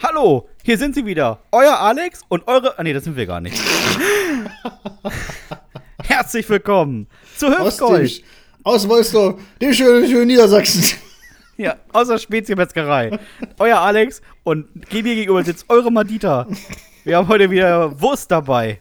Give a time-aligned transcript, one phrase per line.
[0.00, 1.40] Hallo, hier sind sie wieder.
[1.50, 2.78] Euer Alex und eure.
[2.78, 3.58] Ah, nee, das sind wir gar nicht.
[6.04, 8.22] Herzlich willkommen zu Hüftgold.
[8.62, 10.84] Aus Wolfsdorf, dem schönen, schönen Niedersachsen.
[11.60, 13.18] Ja, außer Speziemetzgerei.
[13.58, 16.46] Euer Alex und mir gegenüber sitzt eure Madita.
[17.02, 18.80] Wir haben heute wieder Wurst dabei.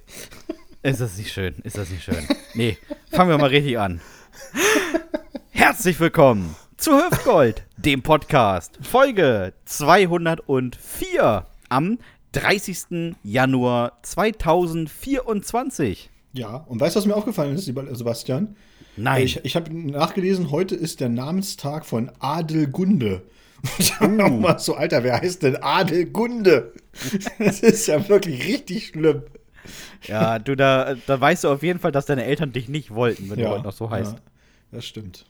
[0.83, 1.55] Ist das nicht schön?
[1.63, 2.27] Ist das nicht schön?
[2.53, 2.77] Nee,
[3.11, 3.99] fangen wir mal richtig an.
[5.49, 8.77] Herzlich willkommen zu Hüftgold, dem Podcast.
[8.81, 11.97] Folge 204 am
[12.33, 13.15] 30.
[13.23, 16.11] Januar 2024.
[16.33, 18.55] Ja, und weißt du, was mir aufgefallen ist, Sebastian?
[18.95, 19.23] Nein.
[19.23, 23.23] Ich, ich habe nachgelesen, heute ist der Namenstag von Adelgunde.
[23.79, 24.07] Ich uh.
[24.07, 26.73] mal so, Alter, wer heißt denn Adelgunde?
[27.39, 29.23] Das ist ja wirklich richtig schlimm.
[30.03, 33.29] Ja, du, da, da weißt du auf jeden Fall, dass deine Eltern dich nicht wollten,
[33.29, 34.13] wenn ja, du heute noch so heißt.
[34.13, 34.19] Ja,
[34.71, 35.25] das stimmt.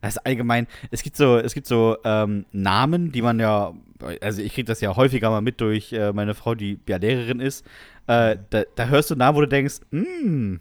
[0.00, 3.72] Das ist allgemein, es gibt so, es gibt so ähm, Namen, die man ja,
[4.20, 7.40] also ich kriege das ja häufiger mal mit durch äh, meine Frau, die ja Lehrerin
[7.40, 7.64] ist.
[8.06, 10.60] Äh, da, da, hörst du Namen, wo du denkst, hm,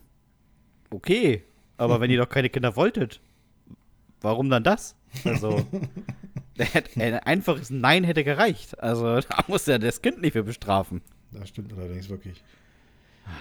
[0.89, 1.43] okay,
[1.77, 3.21] aber wenn ihr doch keine Kinder wolltet,
[4.21, 4.95] warum dann das?
[5.23, 5.65] Also,
[6.95, 8.79] ein einfaches Nein hätte gereicht.
[8.79, 11.01] Also, da muss ja das Kind nicht für bestrafen.
[11.31, 12.41] Das stimmt allerdings wirklich.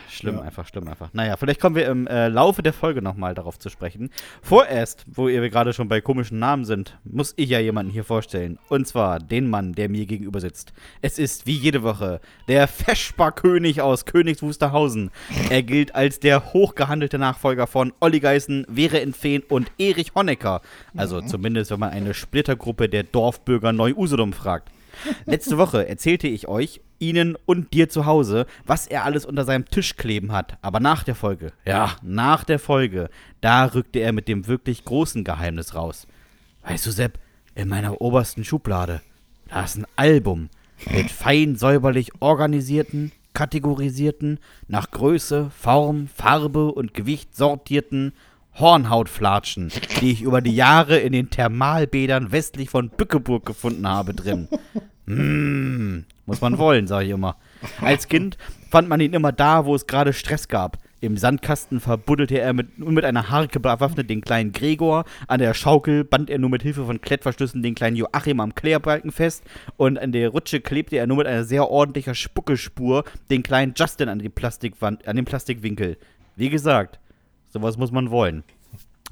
[0.08, 0.42] Schlimm, ja.
[0.42, 1.10] einfach, schlimm, einfach.
[1.12, 4.10] Naja, vielleicht kommen wir im äh, Laufe der Folge nochmal darauf zu sprechen.
[4.42, 8.58] Vorerst, wo ihr gerade schon bei komischen Namen sind, muss ich ja jemanden hier vorstellen.
[8.68, 10.72] Und zwar den Mann, der mir gegenüber sitzt.
[11.02, 15.10] Es ist, wie jede Woche, der Feschbar-König aus Königs Wusterhausen.
[15.50, 20.60] Er gilt als der hochgehandelte Nachfolger von Olli Geißen, Vera Entfeen und Erich Honecker.
[20.96, 21.28] Also mhm.
[21.28, 24.70] zumindest, wenn man eine Splittergruppe der Dorfbürger Neu-Usedom fragt.
[25.26, 29.66] Letzte Woche erzählte ich euch, Ihnen und dir zu Hause, was er alles unter seinem
[29.66, 30.58] Tisch kleben hat.
[30.62, 35.24] Aber nach der Folge, ja, nach der Folge, da rückte er mit dem wirklich großen
[35.24, 36.06] Geheimnis raus.
[36.62, 37.18] Weißt du, Sepp,
[37.54, 39.00] in meiner obersten Schublade,
[39.48, 40.48] da ist ein Album
[40.90, 48.12] mit fein säuberlich organisierten, kategorisierten, nach Größe, Form, Farbe und Gewicht sortierten
[48.54, 54.48] Hornhautflatschen, die ich über die Jahre in den Thermalbädern westlich von Bückeburg gefunden habe, drin.
[55.06, 57.36] Mmh, muss man wollen, sage ich immer.
[57.80, 58.38] Als Kind
[58.70, 60.78] fand man ihn immer da, wo es gerade Stress gab.
[61.00, 65.04] Im Sandkasten verbuddelte er mit, mit einer Harke bewaffnet den kleinen Gregor.
[65.28, 69.12] An der Schaukel band er nur mit Hilfe von Klettverschlüssen den kleinen Joachim am Klärbalken
[69.12, 69.44] fest.
[69.76, 74.08] Und an der Rutsche klebte er nur mit einer sehr ordentlicher Spuckespur den kleinen Justin
[74.08, 75.98] an, die Plastikwand, an den Plastikwinkel.
[76.36, 76.98] Wie gesagt,
[77.50, 78.42] sowas muss man wollen.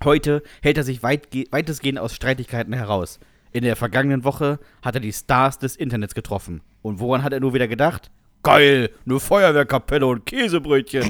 [0.02, 3.20] Heute hält er sich weitestgehend aus Streitigkeiten heraus.
[3.52, 6.62] In der vergangenen Woche hat er die Stars des Internets getroffen.
[6.80, 8.10] Und woran hat er nur wieder gedacht?
[8.42, 11.08] Geil, nur Feuerwehrkapelle und Käsebrötchen.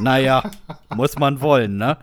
[0.00, 0.50] naja,
[0.94, 1.96] muss man wollen, ne?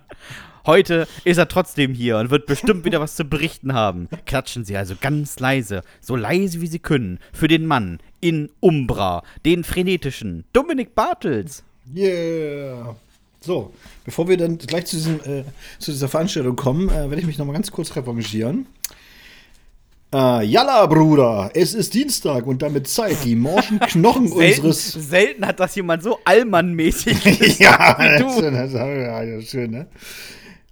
[0.66, 4.08] Heute ist er trotzdem hier und wird bestimmt wieder was zu berichten haben.
[4.26, 9.24] Klatschen Sie also ganz leise, so leise wie Sie können, für den Mann in Umbra,
[9.44, 11.64] den frenetischen Dominik Bartels.
[11.94, 12.96] Yeah.
[13.42, 13.74] So,
[14.06, 15.44] bevor wir dann gleich zu, diesem, äh,
[15.80, 18.68] zu dieser Veranstaltung kommen, äh, werde ich mich noch mal ganz kurz revanchieren.
[20.14, 24.92] Äh, Jalla, Bruder, es ist Dienstag und damit Zeit, die morschen Knochen selten, unseres.
[24.92, 28.20] Selten hat das jemand so allmannmäßig gesagt ja.
[28.20, 29.88] Das, das ist schön, ne?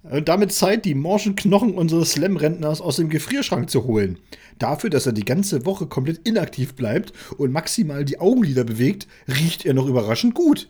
[0.02, 4.18] Und damit Zeit, die morschen Knochen unseres Slam-Rentners aus dem Gefrierschrank zu holen.
[4.58, 9.64] Dafür, dass er die ganze Woche komplett inaktiv bleibt und maximal die Augenlider bewegt, riecht
[9.64, 10.68] er noch überraschend gut.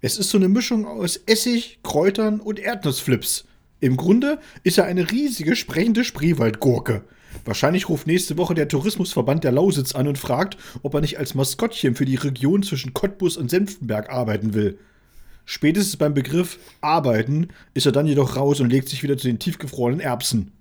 [0.00, 3.46] Es ist so eine Mischung aus Essig, Kräutern und Erdnussflips.
[3.80, 7.02] Im Grunde ist er eine riesige sprechende Spreewaldgurke.
[7.44, 11.34] Wahrscheinlich ruft nächste Woche der Tourismusverband der Lausitz an und fragt, ob er nicht als
[11.34, 14.78] Maskottchen für die Region zwischen Cottbus und Senftenberg arbeiten will.
[15.44, 19.38] Spätestens beim Begriff arbeiten ist er dann jedoch raus und legt sich wieder zu den
[19.38, 20.52] tiefgefrorenen Erbsen.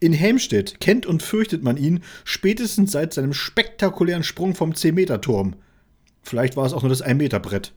[0.00, 5.56] In Helmstedt kennt und fürchtet man ihn spätestens seit seinem spektakulären Sprung vom 10-Meter-Turm.
[6.22, 7.72] Vielleicht war es auch nur das 1-Meter-Brett.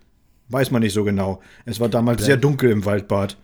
[0.49, 1.41] Weiß man nicht so genau.
[1.65, 3.37] Es war damals sehr dunkel im Waldbad.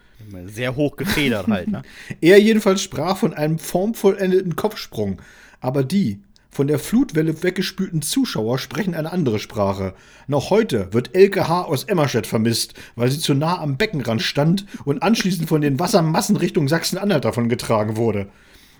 [0.47, 1.81] Sehr hoch gefedert halt, ne?
[2.21, 5.21] er jedenfalls sprach von einem formvollendeten Kopfsprung.
[5.59, 6.19] Aber die
[6.53, 9.95] von der Flutwelle weggespülten Zuschauer sprechen eine andere Sprache.
[10.27, 11.63] Noch heute wird Elke H.
[11.63, 16.37] aus Emmerstedt vermisst, weil sie zu nah am Beckenrand stand und anschließend von den Wassermassen
[16.37, 18.27] Richtung Sachsen-Anhalt davon getragen wurde.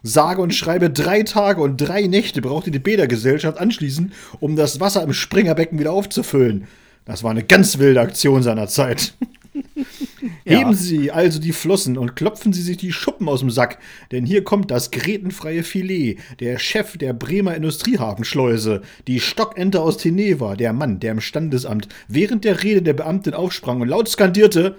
[0.03, 5.01] Sage und schreibe drei Tage und drei Nächte brauchte die Bädergesellschaft anschließend, um das Wasser
[5.01, 6.67] im Springerbecken wieder aufzufüllen.
[7.05, 9.15] Das war eine ganz wilde Aktion seiner Zeit.
[10.45, 13.79] Heben Sie also die Flossen und klopfen Sie sich die Schuppen aus dem Sack,
[14.11, 20.55] denn hier kommt das grätenfreie Filet, der Chef der Bremer Industriehafenschleuse, die Stockente aus Teneva,
[20.55, 24.77] der Mann, der im Standesamt während der Rede der Beamtin aufsprang und laut skandierte: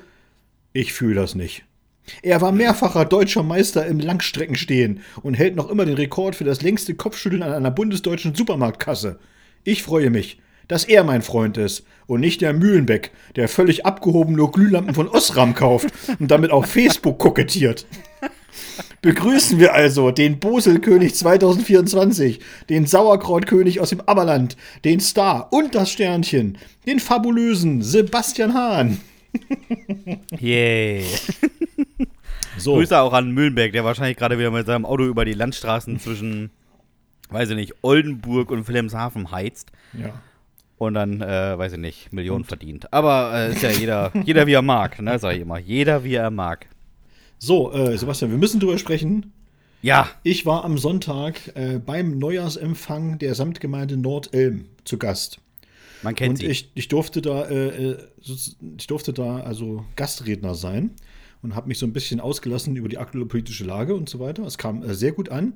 [0.73, 1.64] Ich fühle das nicht.
[2.23, 6.61] Er war mehrfacher deutscher Meister im Langstreckenstehen und hält noch immer den Rekord für das
[6.61, 9.19] längste Kopfschütteln an einer bundesdeutschen Supermarktkasse.
[9.64, 10.38] Ich freue mich,
[10.69, 15.09] dass er mein Freund ist und nicht der Mühlenbeck, der völlig abgehoben nur Glühlampen von
[15.09, 15.89] Osram kauft
[16.19, 17.87] und damit auf Facebook kokettiert.
[19.03, 25.91] Begrüßen wir also den Boselkönig 2024, den Sauerkrautkönig aus dem Ammerland, den Star und das
[25.91, 29.01] Sternchen, den fabulösen Sebastian Hahn.
[30.39, 31.05] Yay.
[32.57, 32.75] So.
[32.75, 36.51] Grüße auch an Mühlenberg, der wahrscheinlich gerade wieder mit seinem Auto über die Landstraßen zwischen,
[37.31, 39.73] weiß ich nicht, Oldenburg und Wilhelmshaven heizt.
[39.93, 40.15] Ja.
[40.76, 42.47] Und dann, äh, weiß ich nicht, Millionen und?
[42.47, 42.93] verdient.
[42.93, 45.59] Aber äh, ist ja jeder, jeder wie er mag, ne, sag ich immer.
[45.59, 46.67] Jeder wie er mag.
[47.38, 49.32] So, äh, Sebastian, wir müssen drüber sprechen.
[49.82, 50.09] Ja.
[50.23, 55.41] Ich war am Sonntag äh, beim Neujahrsempfang der Samtgemeinde Nordelm zu Gast.
[56.03, 56.47] Man kennt und sie.
[56.47, 57.99] Ich, ich durfte da, äh, äh
[58.77, 60.91] ich durfte da also Gastredner sein
[61.43, 64.44] und habe mich so ein bisschen ausgelassen über die aktuelle politische Lage und so weiter.
[64.44, 65.55] Es kam sehr gut an.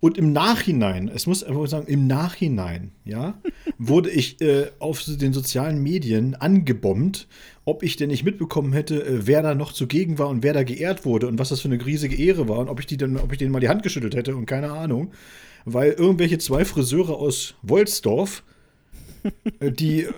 [0.00, 3.40] Und im Nachhinein, es muss einfach sagen, im Nachhinein, ja,
[3.78, 7.26] wurde ich äh, auf den sozialen Medien angebombt,
[7.64, 10.62] ob ich denn nicht mitbekommen hätte, äh, wer da noch zugegen war und wer da
[10.62, 13.16] geehrt wurde und was das für eine riesige Ehre war und ob ich die dann,
[13.16, 15.10] ob ich denen mal die Hand geschüttelt hätte und keine Ahnung.
[15.64, 18.44] Weil irgendwelche zwei Friseure aus Wolfsdorf,
[19.58, 20.12] äh, die äh,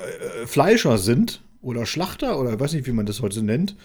[0.45, 3.77] Fleischer sind oder Schlachter oder weiß nicht, wie man das heute nennt.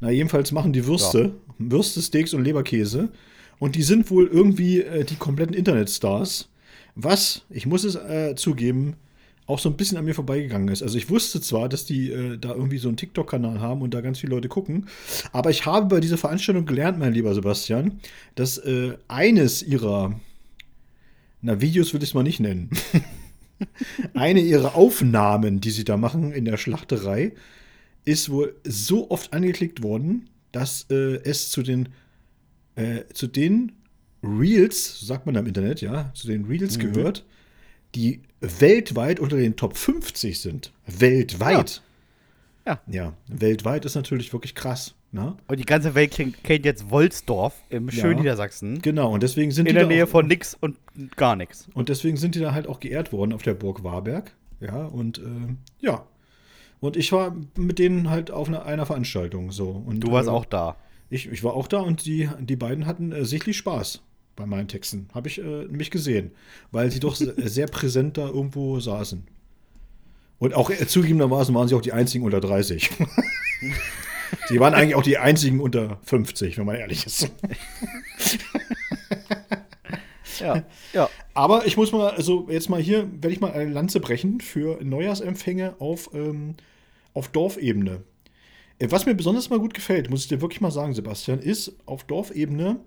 [0.00, 1.54] Na, jedenfalls machen die Würste, ja.
[1.58, 3.10] Würste, Steaks und Leberkäse
[3.58, 6.48] und die sind wohl irgendwie äh, die kompletten Internetstars.
[6.94, 8.96] Was, ich muss es äh, zugeben,
[9.46, 10.82] auch so ein bisschen an mir vorbeigegangen ist.
[10.82, 14.00] Also ich wusste zwar, dass die äh, da irgendwie so einen TikTok-Kanal haben und da
[14.00, 14.86] ganz viele Leute gucken,
[15.32, 18.00] aber ich habe bei dieser Veranstaltung gelernt, mein lieber Sebastian,
[18.36, 20.18] dass äh, eines ihrer,
[21.42, 22.70] na Videos würde ich es mal nicht nennen,
[24.14, 27.32] eine ihrer Aufnahmen, die sie da machen in der Schlachterei,
[28.06, 31.90] ist wohl so oft angeklickt worden, dass äh, es zu den
[32.76, 33.72] äh, zu den
[34.22, 36.92] Reels, so sagt man im Internet, ja, zu den Reels mhm.
[36.92, 37.24] gehört,
[37.94, 40.72] die weltweit unter den Top 50 sind.
[40.86, 41.82] Weltweit.
[42.66, 42.80] Ja.
[42.86, 44.94] Ja, ja weltweit ist natürlich wirklich krass.
[45.12, 45.36] Ne?
[45.46, 48.82] Und die ganze Welt kennt jetzt Wolsdorf im schönen ja, Niedersachsen.
[48.82, 50.76] Genau, und deswegen sind in die der Nähe von nix und
[51.14, 51.68] gar nichts.
[51.72, 54.32] Und deswegen sind die da halt auch geehrt worden auf der Burg Warberg.
[54.60, 56.04] Ja, und äh, ja.
[56.80, 59.70] Und ich war mit denen halt auf einer, einer Veranstaltung so.
[59.70, 60.76] Und, du warst äh, auch da.
[61.10, 64.02] Ich, ich war auch da und die, die beiden hatten äh, sichtlich Spaß
[64.36, 65.08] bei meinen Texten.
[65.14, 66.32] Habe ich äh, nämlich gesehen,
[66.70, 69.26] weil sie doch sehr präsent da irgendwo saßen.
[70.38, 72.90] Und auch äh, zugegebenermaßen waren sie auch die einzigen unter 30.
[74.48, 77.30] sie waren eigentlich auch die einzigen unter 50, wenn man ehrlich ist.
[80.40, 81.08] ja, ja.
[81.34, 84.82] Aber ich muss mal, also jetzt mal hier, werde ich mal eine Lanze brechen für
[84.82, 86.56] Neujahrsempfänge auf, ähm,
[87.12, 88.02] auf Dorfebene.
[88.78, 91.72] Äh, was mir besonders mal gut gefällt, muss ich dir wirklich mal sagen, Sebastian, ist
[91.86, 92.80] auf Dorfebene.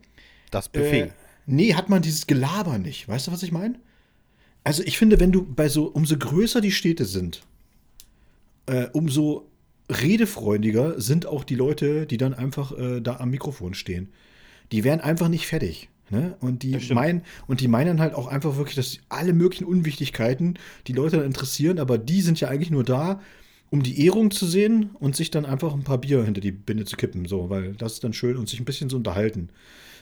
[0.51, 1.01] Das Buffet.
[1.01, 1.09] Äh,
[1.45, 3.07] nee, hat man dieses Gelaber nicht.
[3.07, 3.79] Weißt du, was ich meine?
[4.63, 7.41] Also, ich finde, wenn du bei so, umso größer die Städte sind,
[8.65, 9.47] äh, umso
[9.89, 14.09] redefreundiger sind auch die Leute, die dann einfach äh, da am Mikrofon stehen.
[14.71, 15.89] Die werden einfach nicht fertig.
[16.09, 16.35] Ne?
[16.39, 20.57] Und, die meinen, und die meinen halt auch einfach wirklich, dass alle möglichen Unwichtigkeiten
[20.87, 23.21] die Leute dann interessieren, aber die sind ja eigentlich nur da,
[23.69, 26.85] um die Ehrung zu sehen und sich dann einfach ein paar Bier hinter die Binde
[26.85, 29.49] zu kippen, so, weil das ist dann schön und sich ein bisschen so unterhalten.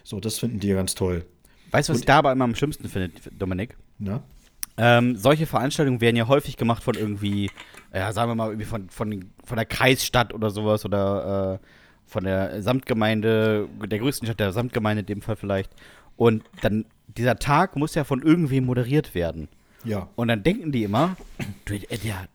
[0.03, 1.25] So, das finden die ganz toll.
[1.71, 3.75] Weißt du, was und, ich da aber immer am schlimmsten finde, Dominik?
[3.97, 4.21] Na?
[4.77, 7.49] Ähm, solche Veranstaltungen werden ja häufig gemacht von irgendwie,
[7.93, 11.65] ja, sagen wir mal, irgendwie von, von, von der Kreisstadt oder sowas oder äh,
[12.05, 15.71] von der Samtgemeinde, der größten Stadt der Samtgemeinde in dem Fall vielleicht.
[16.17, 19.47] Und dann, dieser Tag muss ja von irgendwem moderiert werden.
[19.85, 20.09] Ja.
[20.15, 21.15] Und dann denken die immer,
[21.69, 22.27] der,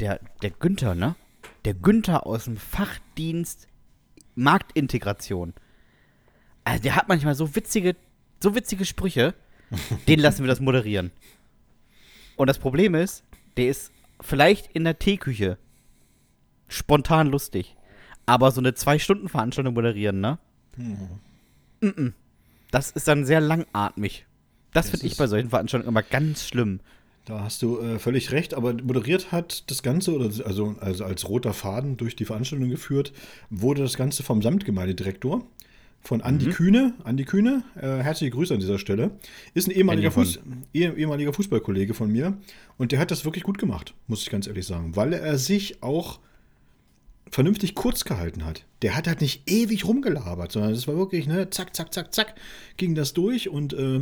[0.00, 1.16] der, der Günther, ne?
[1.64, 3.68] Der Günther aus dem Fachdienst
[4.34, 5.54] Marktintegration.
[6.64, 7.96] Also der hat manchmal so witzige,
[8.42, 9.34] so witzige Sprüche,
[10.08, 11.10] den lassen wir das moderieren.
[12.36, 13.24] Und das Problem ist,
[13.56, 15.58] der ist vielleicht in der Teeküche
[16.68, 17.76] spontan lustig.
[18.26, 20.38] Aber so eine Zwei-Stunden-Veranstaltung moderieren, ne?
[20.76, 21.08] Hm.
[21.80, 22.12] Mm -mm.
[22.70, 24.26] Das ist dann sehr langatmig.
[24.72, 26.80] Das, das finde ich bei solchen Veranstaltungen immer ganz schlimm.
[27.28, 31.28] Da hast du äh, völlig recht, aber moderiert hat das Ganze, oder also, also als
[31.28, 33.12] roter Faden durch die Veranstaltung geführt,
[33.50, 35.44] wurde das Ganze vom Samtgemeindedirektor
[36.00, 36.50] von Andi mhm.
[36.52, 36.94] Kühne.
[37.04, 39.10] Andi Kühne, äh, herzliche Grüße an dieser Stelle.
[39.52, 40.40] Ist ein ehemaliger, Fuß,
[40.72, 42.38] eh, ehemaliger Fußballkollege von mir
[42.78, 45.82] und der hat das wirklich gut gemacht, muss ich ganz ehrlich sagen, weil er sich
[45.82, 46.20] auch
[47.30, 48.64] vernünftig kurz gehalten hat.
[48.80, 52.34] Der hat halt nicht ewig rumgelabert, sondern es war wirklich, ne, zack, zack, zack, zack,
[52.78, 54.00] ging das durch und äh,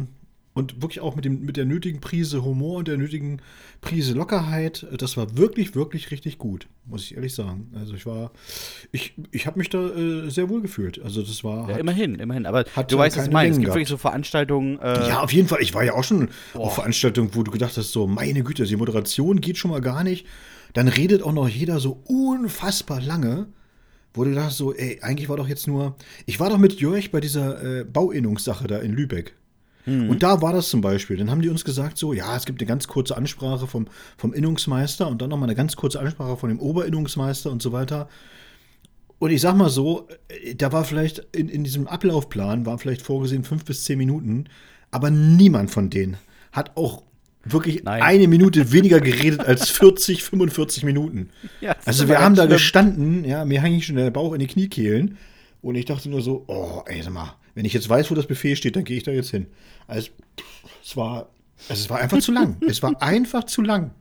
[0.56, 3.42] und wirklich auch mit, dem, mit der nötigen Prise Humor und der nötigen
[3.82, 4.86] Prise Lockerheit.
[4.96, 7.70] Das war wirklich, wirklich richtig gut, muss ich ehrlich sagen.
[7.78, 8.32] Also ich war,
[8.90, 10.98] ich, ich habe mich da äh, sehr wohl gefühlt.
[11.02, 11.68] Also das war.
[11.68, 12.46] Ja, hat, immerhin, immerhin.
[12.46, 13.50] Aber hat du weißt, was ich meine.
[13.50, 14.78] Es gibt wirklich so Veranstaltungen.
[14.78, 15.60] Äh, ja, auf jeden Fall.
[15.60, 18.76] Ich war ja auch schon auf Veranstaltungen, wo du gedacht hast, so, meine Güte, die
[18.76, 20.26] Moderation geht schon mal gar nicht.
[20.72, 23.48] Dann redet auch noch jeder so unfassbar lange.
[24.14, 25.96] Wo du dachtest so, ey, eigentlich war doch jetzt nur.
[26.24, 29.34] Ich war doch mit Jörg bei dieser äh, Bauinnungssache da in Lübeck.
[29.86, 31.16] Und da war das zum Beispiel.
[31.16, 34.32] Dann haben die uns gesagt, so, ja, es gibt eine ganz kurze Ansprache vom, vom
[34.32, 38.08] Innungsmeister und dann nochmal eine ganz kurze Ansprache von dem Oberinnungsmeister und so weiter.
[39.18, 40.08] Und ich sag mal so,
[40.56, 44.46] da war vielleicht in, in diesem Ablaufplan, waren vielleicht vorgesehen fünf bis zehn Minuten,
[44.90, 46.16] aber niemand von denen
[46.52, 47.02] hat auch
[47.44, 48.02] wirklich Nein.
[48.02, 51.30] eine Minute weniger geredet als 40, 45 Minuten.
[51.60, 52.52] Ja, also wir haben da schlimm.
[52.52, 55.16] gestanden, ja, mir hing schon der Bauch in die Kniekehlen
[55.62, 58.26] und ich dachte nur so, oh, ey, sag mal, wenn ich jetzt weiß, wo das
[58.26, 59.46] Buffet steht, dann gehe ich da jetzt hin.
[59.88, 60.10] Also
[60.84, 61.30] es war,
[61.68, 62.58] also es war einfach zu lang.
[62.68, 63.92] Es war einfach zu lang.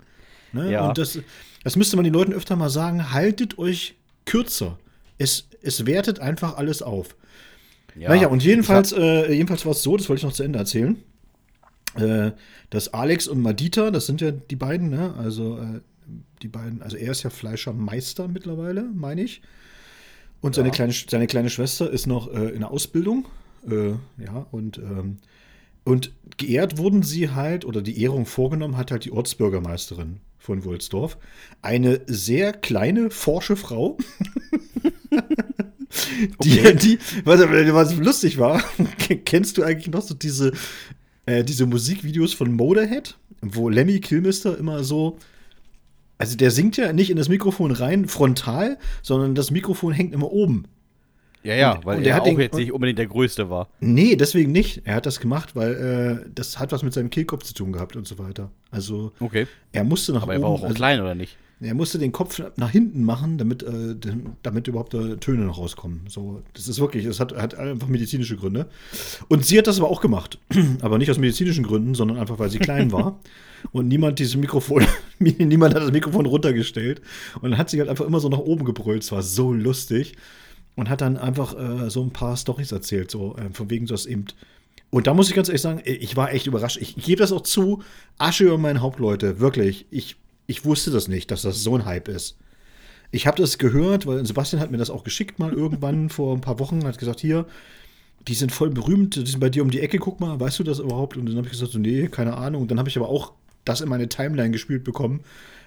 [0.52, 0.72] Ne?
[0.72, 0.90] Ja.
[0.90, 1.18] Und das,
[1.64, 3.96] das müsste man den Leuten öfter mal sagen, haltet euch
[4.26, 4.78] kürzer.
[5.18, 7.16] Es, es wertet einfach alles auf.
[7.96, 8.10] Ja.
[8.10, 11.02] Naja, und jedenfalls, äh, jedenfalls war es so, das wollte ich noch zu Ende erzählen,
[11.96, 12.32] äh,
[12.72, 15.14] dass Alex und Madita, das sind ja die beiden, ne?
[15.18, 15.80] also äh,
[16.42, 19.42] die beiden, also er ist ja Fleischermeister mittlerweile, meine ich.
[20.42, 20.74] Und seine, Ja.
[20.74, 23.26] kleine, seine kleine Schwester ist noch äh, in der Ausbildung.
[23.70, 25.18] Äh, ja, und, ähm,
[25.84, 31.18] und geehrt wurden sie halt, oder die Ehrung vorgenommen hat halt die Ortsbürgermeisterin von Wulsdorf.
[31.62, 33.98] Eine sehr kleine, forsche Frau.
[36.44, 36.76] Die, Okay.
[36.76, 38.62] die, was, was lustig war,
[39.26, 40.52] kennst du eigentlich noch so diese,
[41.26, 45.18] äh, diese Musikvideos von Motorhead, wo Lemmy Kilmister immer so,
[46.18, 50.32] also der singt ja nicht in das Mikrofon rein frontal, sondern das Mikrofon hängt immer
[50.32, 50.66] oben.
[51.46, 53.50] Ja, ja, und- weil und er er hat auch den- jetzt nicht unbedingt der Größte
[53.50, 53.70] war.
[53.80, 54.82] Nee, deswegen nicht.
[54.86, 57.96] Er hat das gemacht, weil äh, das hat was mit seinem Kehlkopf zu tun gehabt
[57.96, 58.50] und so weiter.
[58.72, 59.48] Also Okay.
[59.72, 60.44] er musste nach Aber er oben.
[60.44, 61.38] war auch, also, klein, oder nicht?
[61.62, 63.96] Er musste den Kopf nach hinten machen, damit, äh,
[64.44, 66.02] damit überhaupt äh, Töne noch rauskommen.
[66.10, 68.66] So, das ist wirklich, das hat, hat einfach medizinische Gründe.
[69.30, 70.38] Und sie hat das aber auch gemacht.
[70.82, 73.20] aber nicht aus medizinischen Gründen, sondern einfach, weil sie klein war.
[73.72, 74.84] Und niemand dieses Mikrofon,
[75.20, 77.02] niemand hat das Mikrofon runtergestellt.
[77.42, 79.04] Und dann hat sie halt einfach immer so nach oben gebrüllt.
[79.04, 80.16] Es war so lustig.
[80.76, 84.06] Und hat dann einfach äh, so ein paar Storys erzählt, so äh, von wegen das
[84.06, 84.26] eben.
[84.90, 86.78] Und da muss ich ganz ehrlich sagen, ich war echt überrascht.
[86.82, 87.82] Ich, gebe das auch zu,
[88.18, 89.86] Asche über mein Haupt, Leute, wirklich.
[89.90, 90.18] Ich,
[90.48, 92.38] ich wusste das nicht, dass das so ein Hype ist.
[93.12, 96.42] Ich habe das gehört, weil Sebastian hat mir das auch geschickt mal irgendwann vor ein
[96.42, 97.46] paar Wochen, hat gesagt, hier,
[98.28, 100.64] die sind voll berühmt, die sind bei dir um die Ecke, guck mal, weißt du
[100.64, 101.16] das überhaupt?
[101.16, 102.64] Und dann habe ich gesagt, so, nee, keine Ahnung.
[102.64, 103.34] Und dann habe ich aber auch
[103.66, 105.22] das in meine Timeline gespielt bekommen,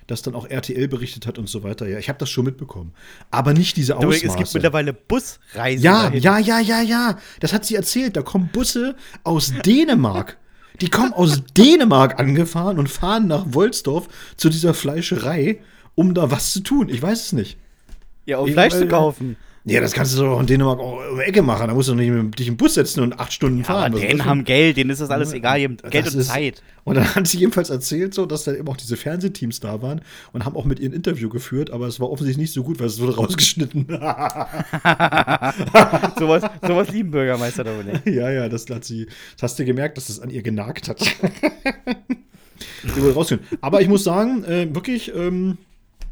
[0.08, 1.86] dass dann auch RTL berichtet hat und so weiter.
[1.86, 2.92] Ja, ich habe das schon mitbekommen.
[3.30, 4.26] Aber nicht diese Ausmaße.
[4.26, 5.84] es gibt mittlerweile Busreisen.
[5.84, 6.20] Ja, dahin.
[6.20, 7.18] ja, ja, ja, ja.
[7.40, 8.16] Das hat sie erzählt.
[8.16, 10.38] Da kommen Busse aus Dänemark.
[10.80, 15.60] Die kommen aus Dänemark angefahren und fahren nach Wolsdorf zu dieser Fleischerei,
[15.94, 16.88] um da was zu tun.
[16.88, 17.58] Ich weiß es nicht.
[18.24, 19.36] Ja, um Fleisch zu kaufen.
[19.68, 21.68] Ja, das kannst du doch in Dänemark auch um die Ecke machen.
[21.68, 23.92] Da musst du doch nicht mit- dich im Bus setzen und acht Stunden fahren.
[23.92, 26.14] Aber Was das für- haben Geld, denen ist das alles egal, die haben Geld das
[26.14, 26.62] und ist- Zeit.
[26.84, 30.00] Und dann hat sie jedenfalls erzählt, so, dass dann eben auch diese Fernsehteams da waren
[30.32, 32.80] und haben auch mit ihr ein Interview geführt, aber es war offensichtlich nicht so gut,
[32.80, 33.86] weil es wurde rausgeschnitten.
[36.18, 38.06] sowas, sowas lieben Bürgermeister doch nicht.
[38.06, 39.06] Ja, ja, das hat sie.
[39.36, 41.00] Das hast du gemerkt, dass es an ihr genagt hat.
[42.84, 43.40] Die wurde rausgehen.
[43.60, 45.58] Aber ich muss sagen, äh, wirklich, ähm,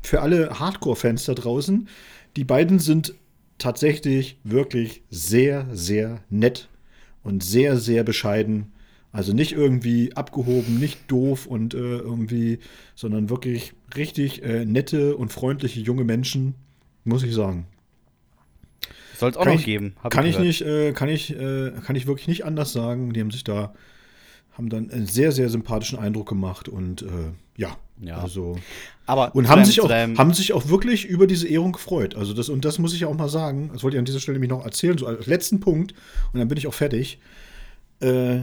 [0.03, 1.89] für alle Hardcore-Fans da draußen,
[2.37, 3.15] die beiden sind
[3.59, 6.69] tatsächlich wirklich sehr, sehr nett
[7.23, 8.73] und sehr, sehr bescheiden.
[9.13, 12.59] Also nicht irgendwie abgehoben, nicht doof und äh, irgendwie,
[12.95, 16.55] sondern wirklich richtig äh, nette und freundliche junge Menschen,
[17.05, 17.67] muss ich sagen.
[19.17, 19.95] Soll es auch Kann noch ich- geben.
[20.11, 23.15] Kann ich nicht, äh, kann ich, äh, kann ich wirklich nicht anders sagen.
[23.15, 23.73] Die haben sich da,
[24.53, 27.07] haben dann einen sehr, sehr sympathischen Eindruck gemacht und äh,
[27.57, 28.19] ja, Ja.
[28.19, 28.57] also
[29.07, 32.15] Aber und haben deinem- sich auch, haben sich auch wirklich über diese Ehrung gefreut.
[32.15, 33.71] Also das und das muss ich auch mal sagen.
[33.73, 35.95] Das wollte ich an dieser Stelle nämlich noch erzählen, so als letzten Punkt
[36.33, 37.19] und dann bin ich auch fertig.
[38.01, 38.41] Äh,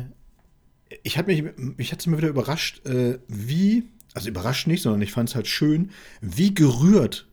[1.03, 1.43] ich hatte mich,
[1.77, 5.35] mich hat es mir wieder überrascht, äh, wie, also überrascht nicht, sondern ich fand es
[5.35, 5.91] halt schön,
[6.21, 7.27] wie gerührt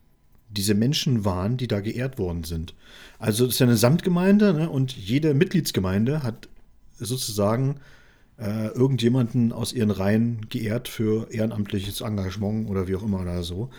[0.49, 2.75] diese Menschen waren, die da geehrt worden sind.
[3.18, 6.49] Also es ist ja eine Samtgemeinde ne, und jede Mitgliedsgemeinde hat
[6.99, 7.76] sozusagen
[8.40, 13.70] äh, irgendjemanden aus ihren Reihen geehrt für ehrenamtliches Engagement oder wie auch immer oder so.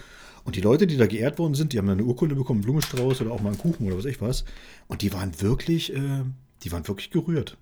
[0.43, 2.65] Und die Leute, die da geehrt worden sind, die haben dann eine Urkunde bekommen, einen
[2.65, 4.43] Blumenstrauß oder auch mal einen Kuchen oder was ich was.
[4.87, 6.23] Und die waren wirklich, äh,
[6.63, 7.57] die waren wirklich gerührt.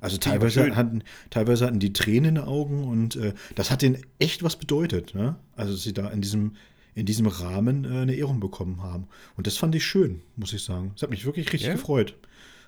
[0.00, 3.98] Also teilweise hatten, teilweise hatten die Tränen in den Augen und äh, das hat denen
[4.20, 5.14] echt was bedeutet.
[5.14, 5.36] Ne?
[5.56, 6.52] Also dass sie da in diesem,
[6.94, 9.08] in diesem Rahmen äh, eine Ehrung bekommen haben.
[9.36, 10.92] Und das fand ich schön, muss ich sagen.
[10.94, 11.72] Das hat mich wirklich richtig Ja?
[11.74, 12.16] gefreut.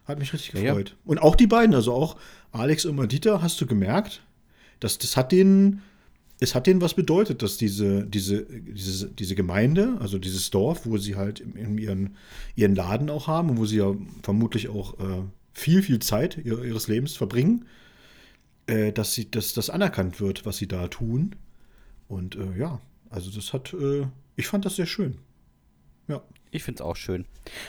[0.05, 0.67] Hat mich richtig Ja, ja.
[0.75, 0.97] gefreut.
[1.05, 2.17] Und auch die beiden, also auch
[2.53, 4.23] Alex und Madita, hast du gemerkt,
[4.81, 5.83] dass das hat denen,
[6.41, 10.97] es hat denen was bedeutet, dass diese, diese, diese, diese Gemeinde, also dieses Dorf, wo
[10.97, 12.17] sie halt in, ihren,
[12.57, 16.65] ihren Laden auch haben und wo sie ja vermutlich auch äh, viel, viel Zeit ihr,
[16.65, 17.67] ihres Lebens verbringen,
[18.67, 21.37] äh, dass sie, dass das anerkannt wird, was sie da tun.
[22.09, 22.81] Und äh, ja,
[23.11, 25.19] also das hat, äh, ich fand das sehr schön.
[26.09, 26.23] Ja.
[26.51, 27.27] Ich finde es auch schön.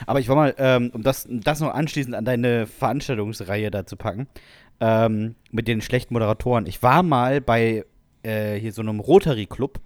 [0.08, 3.96] Aber ich war mal, ähm, um das, das noch anschließend an deine Veranstaltungsreihe da zu
[3.96, 4.28] packen,
[4.80, 6.66] ähm, mit den schlechten Moderatoren.
[6.66, 7.86] Ich war mal bei
[8.24, 9.80] äh, hier so einem Rotary-Club,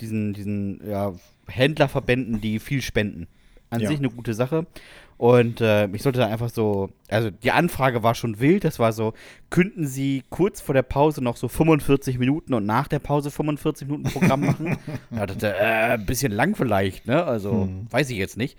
[0.00, 1.12] diesen, diesen ja,
[1.46, 3.26] Händlerverbänden, die viel spenden.
[3.70, 3.88] An Ja.
[3.88, 4.66] sich eine gute Sache.
[5.16, 8.92] Und äh, ich sollte da einfach so, also die Anfrage war schon wild, das war
[8.92, 9.14] so,
[9.48, 13.86] könnten Sie kurz vor der Pause noch so 45 Minuten und nach der Pause 45
[13.88, 14.76] Minuten Programm machen?
[15.10, 15.52] ja, das, äh,
[15.94, 17.24] ein bisschen lang vielleicht, ne?
[17.24, 17.86] Also, Hm.
[17.90, 18.58] weiß ich jetzt nicht.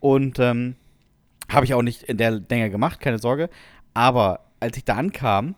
[0.00, 0.76] Und ähm,
[1.48, 3.50] habe ich auch nicht in der Länge gemacht, keine Sorge.
[3.94, 5.54] Aber als ich da ankam,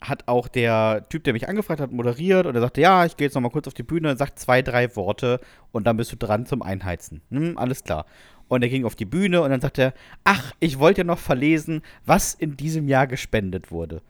[0.00, 3.26] hat auch der Typ, der mich angefragt hat, moderiert und er sagte, ja, ich gehe
[3.26, 5.40] jetzt noch mal kurz auf die Bühne, sagt zwei, drei Worte
[5.72, 7.20] und dann bist du dran zum Einheizen.
[7.30, 8.06] Hm, alles klar.
[8.50, 11.20] Und er ging auf die Bühne und dann sagte er, ach, ich wollte ja noch
[11.20, 14.02] verlesen, was in diesem Jahr gespendet wurde.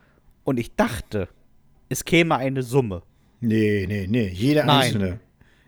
[0.45, 1.29] Und ich dachte,
[1.91, 3.03] es käme eine Summe.
[3.41, 4.29] Nee, nee, nee.
[4.29, 4.69] Jede Nein.
[4.87, 5.21] einzelne.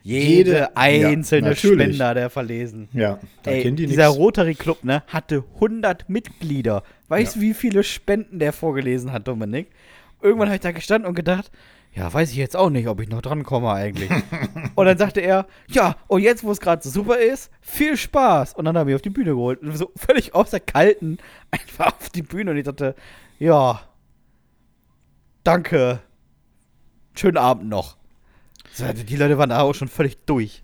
[0.02, 1.54] Jede Jede- einzelne ja.
[1.54, 2.88] Spender, der verlesen.
[2.94, 4.18] Ja, da Ey, kennen die dieser nichts.
[4.18, 6.82] Rotary Club, ne, hatte 100 Mitglieder.
[7.08, 9.68] Weißt du, wie viele Spenden der vorgelesen hat, Dominik?
[10.22, 11.50] Irgendwann habe ich da gestanden und gedacht,
[11.94, 14.10] ja, weiß ich jetzt auch nicht, ob ich noch dran komme eigentlich.
[14.74, 18.54] und dann sagte er, ja, und jetzt, wo es gerade so super ist, viel Spaß.
[18.54, 19.60] Und dann habe ich auf die Bühne geholt.
[19.60, 21.18] Und so völlig aus der Kalten
[21.50, 22.52] einfach auf die Bühne.
[22.52, 22.94] Und ich dachte,
[23.38, 23.82] ja,
[25.44, 26.00] danke.
[27.14, 27.98] Schönen Abend noch.
[28.72, 30.62] So, Die Leute waren da auch schon völlig durch.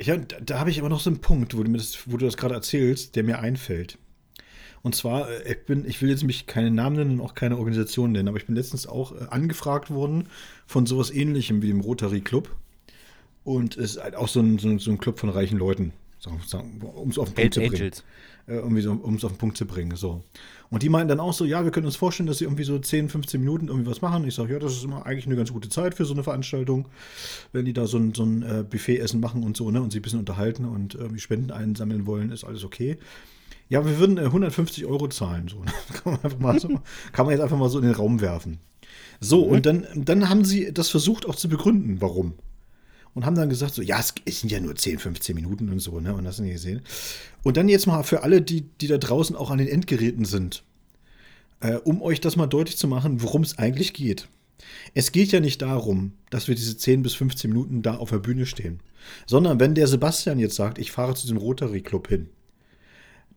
[0.00, 2.26] Ja, da, da habe ich aber noch so einen Punkt, wo du, das, wo du
[2.26, 3.98] das gerade erzählst, der mir einfällt.
[4.82, 7.58] Und zwar, äh, ich, bin, ich will jetzt mich keine Namen nennen und auch keine
[7.58, 10.26] Organisation nennen, aber ich bin letztens auch äh, angefragt worden
[10.66, 12.48] von sowas ähnlichem wie dem Rotary Club.
[13.44, 15.92] Und es ist halt auch so ein, so ein, so ein Club von reichen Leuten,
[16.26, 17.92] um es auf den Punkt zu bringen.
[18.46, 19.96] Äh, irgendwie so, um es auf den Punkt zu bringen.
[19.96, 20.22] So.
[20.70, 22.78] Und die meinten dann auch so, ja, wir können uns vorstellen, dass sie irgendwie so
[22.78, 24.26] 10, 15 Minuten irgendwie was machen.
[24.26, 26.86] Ich sage, ja, das ist immer eigentlich eine ganz gute Zeit für so eine Veranstaltung,
[27.52, 30.02] wenn die da so ein, so ein Buffet-Essen machen und so, ne, und sie ein
[30.02, 32.98] bisschen unterhalten und irgendwie Spenden einsammeln wollen, ist alles okay.
[33.70, 35.48] Ja, wir würden äh, 150 Euro zahlen.
[35.48, 35.60] So.
[35.64, 35.72] ne?
[36.04, 36.68] kann, man so,
[37.12, 38.58] kann man jetzt einfach mal so in den Raum werfen.
[39.20, 42.34] So, und dann, dann haben sie das versucht auch zu begründen, warum
[43.14, 46.00] und haben dann gesagt, so, ja, es sind ja nur 10, 15 Minuten und so,
[46.00, 46.14] ne?
[46.14, 46.82] Und das nicht gesehen.
[47.42, 50.62] Und dann jetzt mal für alle, die, die da draußen auch an den Endgeräten sind,
[51.60, 54.28] äh, um euch das mal deutlich zu machen, worum es eigentlich geht.
[54.94, 58.18] Es geht ja nicht darum, dass wir diese 10 bis 15 Minuten da auf der
[58.18, 58.80] Bühne stehen,
[59.26, 62.28] sondern wenn der Sebastian jetzt sagt, ich fahre zu diesem Rotary Club hin,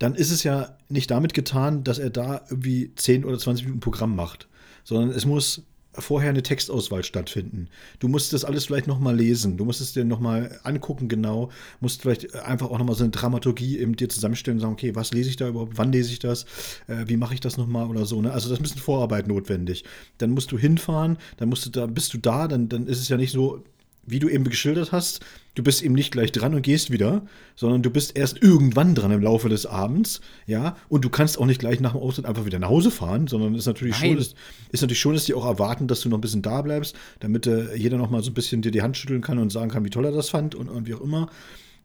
[0.03, 3.79] dann ist es ja nicht damit getan, dass er da irgendwie 10 oder 20 Minuten
[3.79, 4.49] Programm macht,
[4.83, 5.63] sondern es muss
[5.93, 7.69] vorher eine Textauswahl stattfinden.
[7.99, 12.01] Du musst das alles vielleicht nochmal lesen, du musst es dir nochmal angucken genau, musst
[12.01, 15.29] vielleicht einfach auch nochmal so eine Dramaturgie eben dir zusammenstellen und sagen, okay, was lese
[15.29, 16.43] ich da überhaupt, wann lese ich das,
[16.87, 18.21] äh, wie mache ich das nochmal oder so.
[18.21, 18.33] Ne?
[18.33, 19.85] Also das ist ein bisschen Vorarbeit notwendig.
[20.17, 23.07] Dann musst du hinfahren, dann musst du da, bist du da, dann, dann ist es
[23.07, 23.63] ja nicht so,
[24.05, 25.21] wie du eben geschildert hast,
[25.55, 29.11] du bist eben nicht gleich dran und gehst wieder, sondern du bist erst irgendwann dran
[29.11, 32.45] im Laufe des Abends, ja, und du kannst auch nicht gleich nach dem Auftritt einfach
[32.45, 34.11] wieder nach Hause fahren, sondern ist natürlich Nein.
[34.11, 34.35] schon, ist,
[34.71, 37.47] ist natürlich schon, dass die auch erwarten, dass du noch ein bisschen da bleibst, damit
[37.47, 39.85] äh, jeder noch mal so ein bisschen dir die Hand schütteln kann und sagen kann,
[39.85, 41.29] wie toll er das fand und, und wie auch immer.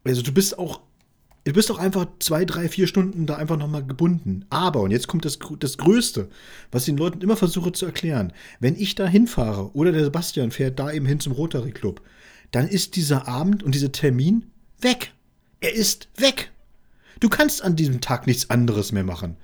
[0.03, 0.81] Also du bist auch
[1.49, 4.45] Du bist auch einfach zwei, drei, vier Stunden da einfach nochmal gebunden.
[4.51, 6.29] Aber, und jetzt kommt das, das Größte,
[6.71, 8.33] was ich den Leuten immer versuche zu erklären.
[8.59, 12.03] Wenn ich da hinfahre oder der Sebastian fährt da eben hin zum Rotary Club,
[12.51, 14.45] dann ist dieser Abend und dieser Termin
[14.79, 15.11] weg.
[15.59, 16.51] Er ist weg.
[17.19, 19.35] Du kannst an diesem Tag nichts anderes mehr machen.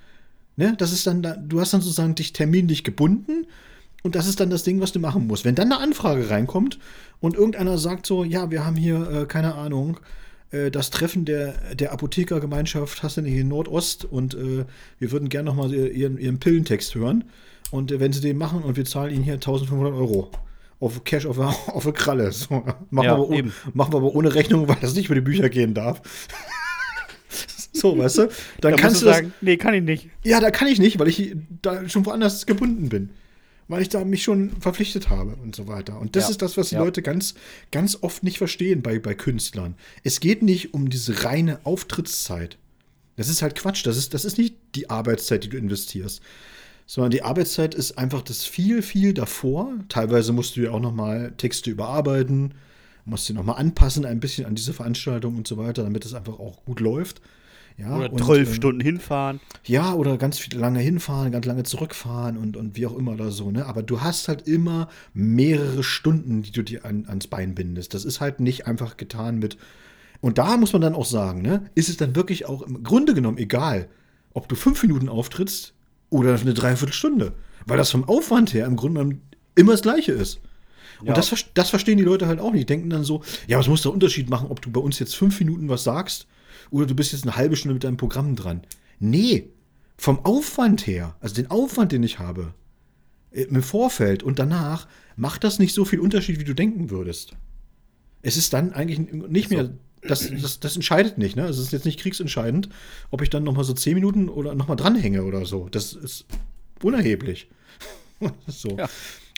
[0.54, 0.76] Ne?
[0.78, 3.48] Das ist dann, da, du hast dann sozusagen dich terminlich gebunden
[4.04, 5.44] und das ist dann das Ding, was du machen musst.
[5.44, 6.78] Wenn dann eine Anfrage reinkommt
[7.18, 9.98] und irgendeiner sagt so, ja, wir haben hier, äh, keine Ahnung,
[10.50, 14.64] äh, das Treffen der, der Apothekergemeinschaft hast du nicht in Nordost und äh,
[14.98, 17.24] wir würden gerne nochmal ihren, ihren Pillentext hören.
[17.70, 20.30] Und äh, wenn sie den machen und wir zahlen ihnen hier 1500 Euro
[20.78, 22.30] auf Cash auf, auf der Kralle.
[22.32, 22.50] So,
[22.90, 23.52] machen, Ja, wir aber, eben.
[23.74, 26.00] machen wir aber ohne Rechnung, weil das nicht über die Bücher gehen darf.
[27.72, 28.22] so, weißt du?
[28.60, 30.08] Dann Da kannst du du das, sagen, nee, kann ich nicht.
[30.22, 33.10] ja, da kann ich nicht, weil ich da schon woanders gebunden bin.
[33.68, 35.98] Weil ich da mich schon verpflichtet habe und so weiter.
[36.00, 36.30] Und das Ja.
[36.30, 36.84] ist das, was die Ja.
[36.84, 37.34] Leute ganz,
[37.72, 39.74] ganz oft nicht verstehen bei, bei Künstlern.
[40.04, 42.58] Es geht nicht um diese reine Auftrittszeit.
[43.16, 43.84] Das ist halt Quatsch.
[43.84, 46.20] Das ist, das ist nicht die Arbeitszeit, die du investierst.
[46.86, 49.72] Sondern die Arbeitszeit ist einfach das viel, viel davor.
[49.88, 52.54] Teilweise musst du ja auch nochmal Texte überarbeiten,
[53.04, 56.38] musst sie nochmal anpassen, ein bisschen an diese Veranstaltung und so weiter, damit es einfach
[56.38, 57.20] auch gut läuft.
[57.78, 59.40] Ja, Oder zwölf ähm, Stunden hinfahren.
[59.64, 63.30] Ja, oder ganz viel lange hinfahren, ganz lange zurückfahren und, und wie auch immer oder
[63.30, 63.66] so, ne?
[63.66, 67.92] Aber du hast halt immer mehrere Stunden, die du dir an, ans Bein bindest.
[67.92, 69.58] Das ist halt nicht einfach getan mit.
[70.22, 71.68] Und da muss man dann auch sagen, ne?
[71.74, 73.88] Ist es dann wirklich auch im Grunde genommen egal,
[74.32, 75.74] ob du fünf Minuten auftrittst
[76.08, 77.34] oder eine Dreiviertelstunde.
[77.66, 79.20] Weil das vom Aufwand her im Grunde genommen
[79.54, 80.40] immer das Gleiche ist.
[81.00, 81.12] Und Ja.
[81.12, 82.62] das, das verstehen die Leute halt auch nicht.
[82.62, 85.14] Die denken dann so, ja, was muss der Unterschied machen, ob du bei uns jetzt
[85.14, 86.26] fünf Minuten was sagst
[86.70, 88.62] oder du bist jetzt eine halbe Stunde mit deinem Programm dran.
[88.98, 89.50] Nee,
[89.96, 92.54] vom Aufwand her, also den Aufwand, den ich habe,
[93.30, 97.32] äh, im Vorfeld und danach, macht das nicht so viel Unterschied, wie du denken würdest.
[98.22, 99.70] Es ist dann eigentlich nicht mehr,
[100.02, 101.44] das, das, das entscheidet nicht, ne?
[101.44, 102.68] Also Es ist jetzt nicht kriegsentscheidend,
[103.10, 105.68] ob ich dann nochmal so zehn Minuten oder nochmal dranhänge oder so.
[105.70, 106.26] Das ist
[106.82, 107.48] unerheblich.
[108.46, 108.76] so.
[108.76, 108.88] Ja.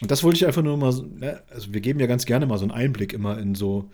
[0.01, 1.43] Und das wollte ich einfach nur mal, ne?
[1.51, 3.91] also wir geben ja ganz gerne mal so einen Einblick immer in so,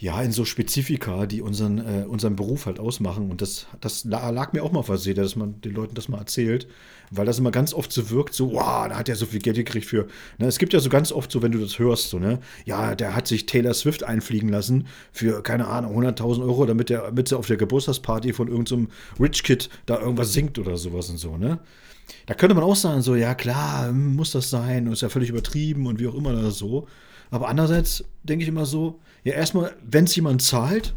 [0.00, 3.30] ja, in so Spezifika, die unseren, äh, unseren Beruf halt ausmachen.
[3.30, 6.16] Und das, das la- lag mir auch mal Seele, dass man den Leuten das mal
[6.16, 6.66] erzählt,
[7.10, 9.56] weil das immer ganz oft so wirkt, so, wow, da hat er so viel Geld
[9.56, 10.06] gekriegt für.
[10.38, 12.94] Ne, es gibt ja so ganz oft so, wenn du das hörst, so, ne, ja,
[12.94, 17.28] der hat sich Taylor Swift einfliegen lassen für, keine Ahnung, 100.000 Euro, damit, der, damit
[17.28, 18.88] sie auf der Geburtstagsparty von irgendeinem
[19.20, 21.58] Rich Kid da irgendwas singt oder sowas und so, ne.
[22.24, 25.10] Da könnte man auch sagen, so, ja klar, hm, muss das sein, und ist ja
[25.10, 26.88] völlig übertrieben und wie auch immer oder so.
[27.30, 30.94] Aber andererseits denke ich immer so, ja, erstmal, wenn es jemand zahlt,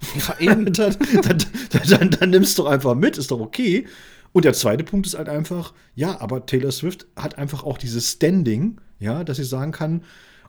[0.40, 0.96] dann, dann,
[1.88, 3.86] dann, dann, nimmst du einfach mit, ist doch okay.
[4.32, 8.10] Und der zweite Punkt ist halt einfach, ja, aber Taylor Swift hat einfach auch dieses
[8.10, 10.02] Standing, ja, dass sie sagen kann,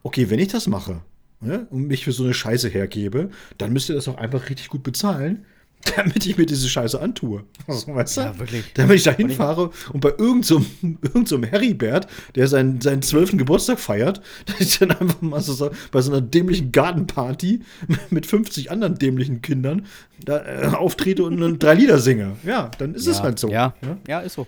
[0.04, 1.02] okay, wenn ich das mache
[1.40, 4.70] ne, und mich für so eine Scheiße hergebe, dann müsst ihr das auch einfach richtig
[4.70, 5.46] gut bezahlen,
[5.96, 7.44] damit ich mir diese Scheiße antue.
[7.68, 8.22] Weißt du?
[8.22, 8.74] Ja, wirklich.
[8.74, 13.38] Damit ich da hinfahre und bei irgendeinem so, irgend so Heribert, der seinen, seinen 12.
[13.38, 17.62] Geburtstag feiert, dass ich dann einfach mal so, bei so einer dämlichen Gartenparty
[18.10, 19.86] mit 50 anderen dämlichen Kindern
[20.24, 22.38] da äh, auftrete und dann drei Lieder singe.
[22.44, 23.50] Ja, dann ist es ja, halt so.
[23.50, 23.74] Ja,
[24.08, 24.48] ja, ist so.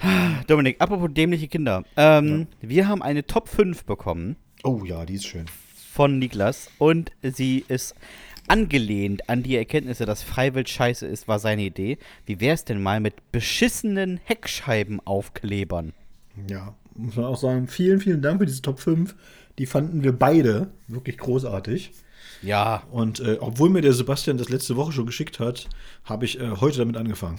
[0.46, 1.84] Dominik, apropos dämliche Kinder.
[1.96, 5.44] Ähm, Wir haben eine Top 5 bekommen Oh ja, die ist schön.
[5.94, 7.94] Von Niklas und sie ist
[8.48, 11.98] angelehnt an die Erkenntnisse, dass Freiwild scheiße ist, war seine Idee.
[12.26, 15.92] Wie wäre es denn mal mit beschissenen Heckscheibenaufklebern?
[16.48, 19.14] Ja, muss man auch sagen, vielen, vielen Dank für diese Top 5.
[19.58, 21.92] Die fanden wir beide wirklich großartig.
[22.42, 25.68] Ja, Und äh, obwohl mir der Sebastian das letzte Woche schon geschickt hat,
[26.04, 27.36] habe ich äh, heute damit angefangen.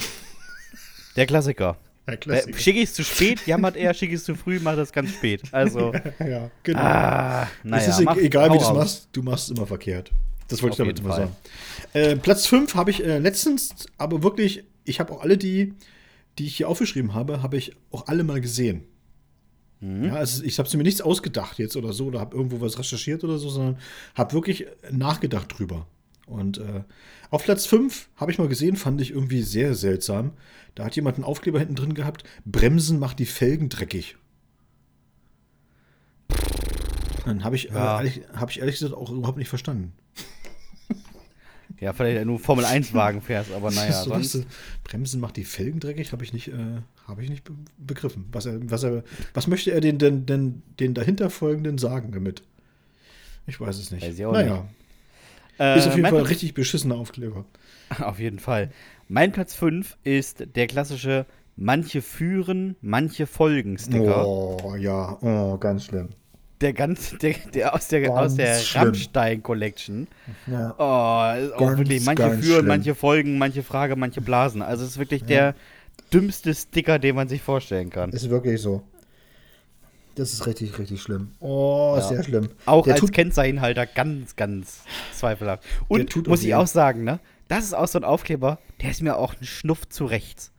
[1.17, 1.77] der Klassiker.
[2.07, 4.77] Ja, Äh, Schicke ich es zu spät, jammert er, schicke ich es zu früh, macht
[4.77, 5.41] das ganz spät.
[5.51, 6.79] Also, ja, genau.
[6.79, 7.83] ah, naja.
[7.83, 10.11] es ist mach- egal, wie du es machst, du machst es immer verkehrt.
[10.47, 11.15] Das wollte ich damit Fall.
[11.21, 11.35] sagen.
[11.93, 15.73] Äh, Platz 5 habe ich äh, letztens, aber wirklich, ich habe auch alle die,
[16.37, 18.83] die ich hier aufgeschrieben habe, habe ich auch alle mal gesehen.
[19.79, 20.05] Mhm.
[20.05, 23.23] Ja, also ich habe mir nichts ausgedacht jetzt oder so oder habe irgendwo was recherchiert
[23.23, 23.77] oder so, sondern
[24.13, 25.87] habe wirklich nachgedacht drüber.
[26.25, 26.83] Und äh,
[27.29, 30.31] auf Platz 5 habe ich mal gesehen, fand ich irgendwie sehr seltsam.
[30.73, 34.17] Da hat jemand einen Aufkleber hinten drin gehabt, Bremsen macht die Felgen dreckig.
[37.25, 37.95] Dann habe ich, Ja.
[37.99, 39.93] äh, ehrlich, hab ich ehrlich gesagt auch überhaupt nicht verstanden.
[41.81, 44.33] Ja, vielleicht nur Formel 1-Wagen fährst, aber naja, So, sonst.
[44.35, 44.45] du,
[44.85, 46.53] Bremsen macht die Felgen dreckig, habe ich nicht, äh,
[47.05, 48.25] habe ich nicht be begriffen.
[48.31, 52.43] Was, er, was, er, was möchte er den, den, den, den dahinter folgenden sagen damit?
[53.45, 54.07] Ich weiß es nicht.
[54.07, 54.69] Weiß naja,
[55.59, 57.45] Äh, ist auf jeden mein Fall ein Platz- richtig beschissener Aufkleber.
[57.99, 58.71] Auf jeden Fall.
[59.07, 64.27] Mein Platz 5 ist der klassische Manche führen, manche folgen Sticker.
[64.27, 66.09] Oh, ja, oh, ganz schlimm.
[66.61, 68.83] Der ganz, der, der aus der, Ganz aus der schlimm.
[68.83, 70.07] Rammstein Collection.
[70.47, 70.73] Ja.
[70.77, 72.67] Oh, ist auch Ganz, wirklich, manche führen, schlimm.
[72.67, 74.61] manche folgen, manche Frage, manche blasen.
[74.61, 75.55] Also es ist wirklich der
[76.11, 78.09] dümmste Sticker, den man sich vorstellen kann.
[78.11, 78.83] Ist wirklich so.
[80.15, 81.31] Das ist richtig, richtig schlimm.
[81.39, 82.07] Oh, Ja.
[82.07, 82.49] sehr schlimm.
[82.65, 85.63] Auch Der als Kennzeichenhalter ganz, ganz zweifelhaft.
[85.87, 87.19] Und muss ich auch sagen, ne?
[87.47, 90.51] Das ist auch so ein Aufkleber, der ist mir auch ein Schnuff zu rechts.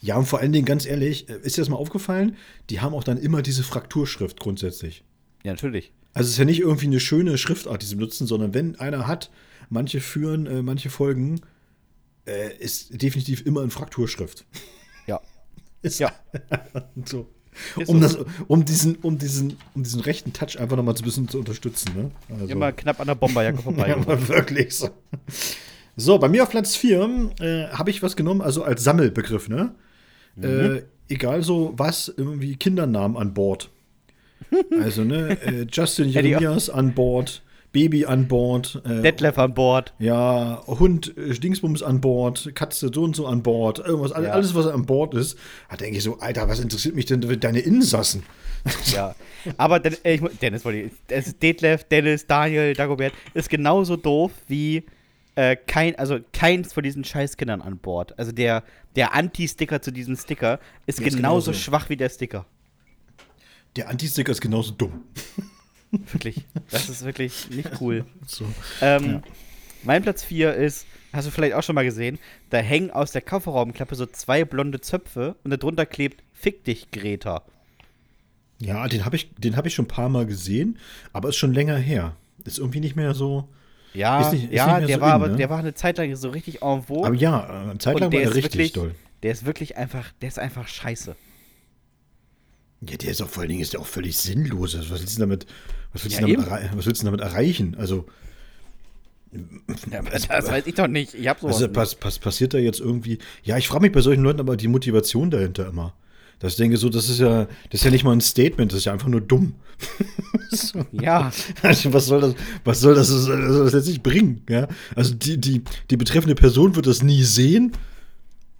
[0.00, 2.36] Ja, und vor allen Dingen, ganz ehrlich, äh, ist dir das mal aufgefallen?
[2.70, 5.04] Die haben auch dann immer diese Frakturschrift grundsätzlich.
[5.44, 5.92] Ja, natürlich.
[6.14, 9.06] Also es ist ja nicht irgendwie eine schöne Schriftart, die sie benutzen, sondern wenn einer
[9.06, 9.30] hat,
[9.68, 11.42] manche führen, äh, manche folgen,
[12.26, 14.46] äh, ist definitiv immer in Frakturschrift.
[15.06, 15.20] Ja.
[15.82, 16.12] Ist Ja.
[17.04, 17.28] so.
[17.86, 21.38] Um, das, um, diesen, um, diesen, um diesen rechten Touch einfach nochmal ein bisschen zu
[21.38, 21.90] unterstützen.
[21.96, 22.10] Ne?
[22.40, 23.88] Also, Immer knapp an der Bomberjacke vorbei.
[23.88, 24.90] ja, wirklich so.
[25.96, 29.74] So, bei mir auf Platz 4 äh, habe ich was genommen, also als Sammelbegriff, ne?
[30.36, 30.44] Mhm.
[30.44, 33.70] Äh, egal so was, irgendwie Kindernamen an Bord.
[34.82, 39.92] Also, ne, äh, Justin Jeremias an Bord, Baby an Bord, äh, Detlef an Bord.
[40.00, 44.30] ja, Hund, äh, Dingsbums an Bord, Katze so und so an Bord, irgendwas, all- Ja.
[44.32, 45.38] alles, was an Bord ist.
[45.70, 48.22] Da denke ich so, Alter, was interessiert mich denn deine Insassen?
[48.92, 49.14] Ja.
[49.56, 50.64] Aber Den, äh, ich, Dennis
[51.08, 54.84] ist Detlef, Dennis, Daniel, Dagobert ist genauso doof wie
[55.36, 58.18] äh, kein, also keins von diesen Scheißkindern an Bord.
[58.18, 58.62] Also der,
[58.96, 61.52] der Anti-Sticker zu diesem Sticker ist, ist genauso genauso.
[61.54, 62.44] schwach wie der Sticker.
[63.76, 65.04] Der Anti-Sticker ist genauso dumm.
[65.90, 66.44] Wirklich.
[66.70, 68.04] Das ist wirklich nicht cool.
[68.26, 68.44] So.
[68.80, 69.22] Ähm, Ja.
[69.82, 72.18] Mein Platz 4 ist, hast du vielleicht auch schon mal gesehen,
[72.50, 77.42] da hängen aus der Kofferraumklappe so zwei blonde Zöpfe und darunter klebt Fick dich, Greta.
[78.58, 80.78] Ja, den habe ich, den hab ich schon ein paar Mal gesehen,
[81.14, 82.14] aber ist schon länger her.
[82.44, 83.48] Ist irgendwie nicht mehr so.
[83.94, 85.36] Ja, Ist nicht- ist ja, der so war in, aber, ne?
[85.36, 87.06] der war eine Zeit lang so richtig en vogue.
[87.06, 88.94] Aber ja, eine Zeit lang war der er ist richtig wirklich- doll.
[89.22, 91.16] Der ist wirklich einfach, der ist einfach scheiße.
[92.88, 94.74] Ja, der ist auch vor allen Dingen ist der auch völlig sinnlos.
[94.74, 95.46] Also, Was willst du damit,
[95.92, 97.76] was willst Ja, du damit, was willst du damit erreichen?
[97.78, 98.06] Also,
[99.92, 101.14] Ja, das, weiß ich doch nicht.
[101.14, 101.56] Ich hab sowas.
[101.56, 103.18] also pass, pass, passiert da jetzt irgendwie.
[103.44, 105.94] Ja, ich frage mich bei solchen Leuten aber die Motivation dahinter immer.
[106.40, 108.78] Dass ich denke, so, das ist ja, das ist ja nicht mal ein Statement, das
[108.78, 109.54] ist ja einfach nur dumm.
[110.50, 110.84] so.
[110.90, 111.30] ja,
[111.62, 114.42] Also, was soll das, was soll das, was soll das letztlich bringen?
[114.48, 114.66] Ja?
[114.96, 117.72] Also die, die, die betreffende Person wird das nie sehen.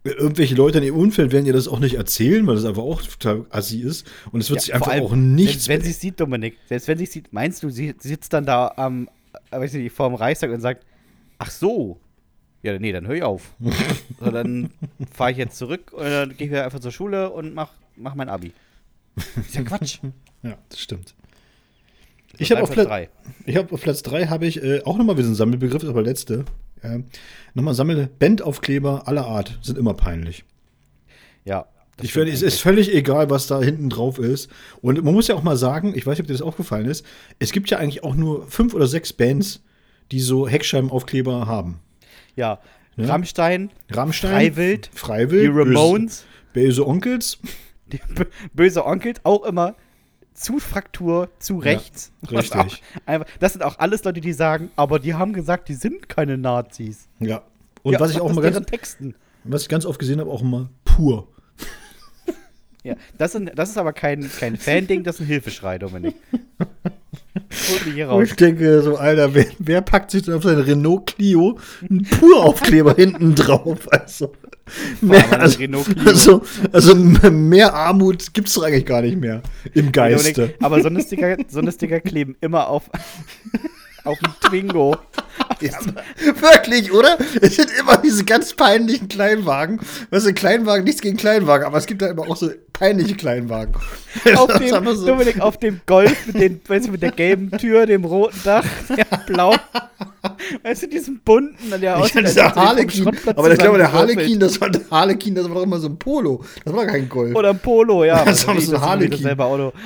[0.02, 3.02] Irgendwelche Leute in ihrem Umfeld werden ihr das auch nicht erzählen, weil das einfach auch
[3.02, 4.06] total assi ist.
[4.32, 5.64] Und es wird ja, sich einfach allem, auch nichts.
[5.64, 8.32] Selbst wenn sie es sieht, Dominik, selbst wenn sie es sieht, meinst du, sie sitzt
[8.32, 9.08] dann da am,
[9.50, 10.86] äh, weiß nicht, vor dem Reichstag und sagt,
[11.38, 12.00] ach so.
[12.62, 13.54] Ja, nee, dann höre ich auf.
[14.20, 14.70] so, dann
[15.12, 18.14] fahre ich jetzt zurück und dann gehe ich wieder einfach zur Schule und mach, mach
[18.14, 18.52] mein Abi.
[19.16, 19.98] Ist ja Quatsch.
[20.42, 21.14] ja, das stimmt.
[22.32, 23.08] Das Ich habe auf, Platz
[23.44, 26.44] ich hab auf Platz 3 habe ich äh, auch nochmal wieder einen Sammelbegriff, aber letzte.
[26.82, 27.00] Äh,
[27.54, 30.44] nochmal Sammel Bandaufkleber aller Art sind immer peinlich.
[31.44, 31.66] Ja.
[32.02, 34.50] Ich finde, es ist völlig egal, was da hinten drauf ist.
[34.80, 37.04] Und man muss ja auch mal sagen, ich weiß nicht, ob dir das aufgefallen ist,
[37.38, 39.62] es gibt ja eigentlich auch nur fünf oder sechs Bands,
[40.10, 41.80] die so Heckscheibenaufkleber haben.
[42.36, 42.60] Ja.
[42.96, 43.06] Ja.
[43.06, 47.38] Rammstein, Rammstein, Freiwild, Freiwild, die Ramones, Böse, böse Onkels.
[47.92, 48.00] die
[48.52, 49.74] böse Onkel, auch immer
[50.40, 52.12] zu Fraktur, zu rechts.
[52.22, 52.82] Ja, auch richtig.
[53.04, 56.38] Einfach, das sind auch alles Leute, die sagen, aber die haben gesagt, die sind keine
[56.38, 57.08] Nazis.
[57.18, 57.42] Ja.
[57.82, 59.14] Und ja, was ich auch mal ganz, Texten.
[59.44, 61.28] was ich ganz oft gesehen habe, auch immer pur.
[62.82, 66.14] Ja, das, sind, das ist aber kein, kein Fan-Ding, das ist ein Hilfeschrei, Dominik.
[67.68, 68.28] Hol mich hier raus.
[68.28, 72.94] ich denke, so, Alter, wer, wer packt sich denn auf sein Renault Clio einen Pur-Aufkleber
[72.94, 73.88] hinten drauf?
[73.90, 74.32] Also,
[75.00, 75.58] mehr, also,
[76.04, 79.42] also, also mehr Armut gibt es doch eigentlich gar nicht mehr
[79.74, 80.32] im Geiste.
[80.32, 82.90] Dominik, aber so eine, Sticker, so eine Sticker kleben immer auf,
[84.04, 84.96] auf dem Twingo.
[85.60, 85.78] Ja,
[86.40, 87.18] wirklich, oder?
[87.40, 89.80] Es sind immer diese ganz peinlichen Kleinwagen.
[90.10, 90.84] Was sind Kleinwagen?
[90.84, 93.74] Nichts gegen Kleinwagen, aber es gibt da immer auch so peinliche Kleinwagen.
[94.36, 97.86] Auf dem, so- Dominik, auf dem Golf mit, den, weißt du, mit der gelben Tür,
[97.86, 99.54] dem roten Dach, der blau.
[100.64, 103.92] Weißt du, diesem bunten, der sie vom Harlequin, aber ich glaube, der.
[103.92, 106.42] Harlequin, das war der Harlequin, das war doch immer so ein Polo.
[106.64, 107.36] Das war kein Golf.
[107.36, 108.24] Oder ein Polo, ja.
[108.30, 109.38] Das war so ein Harlequin.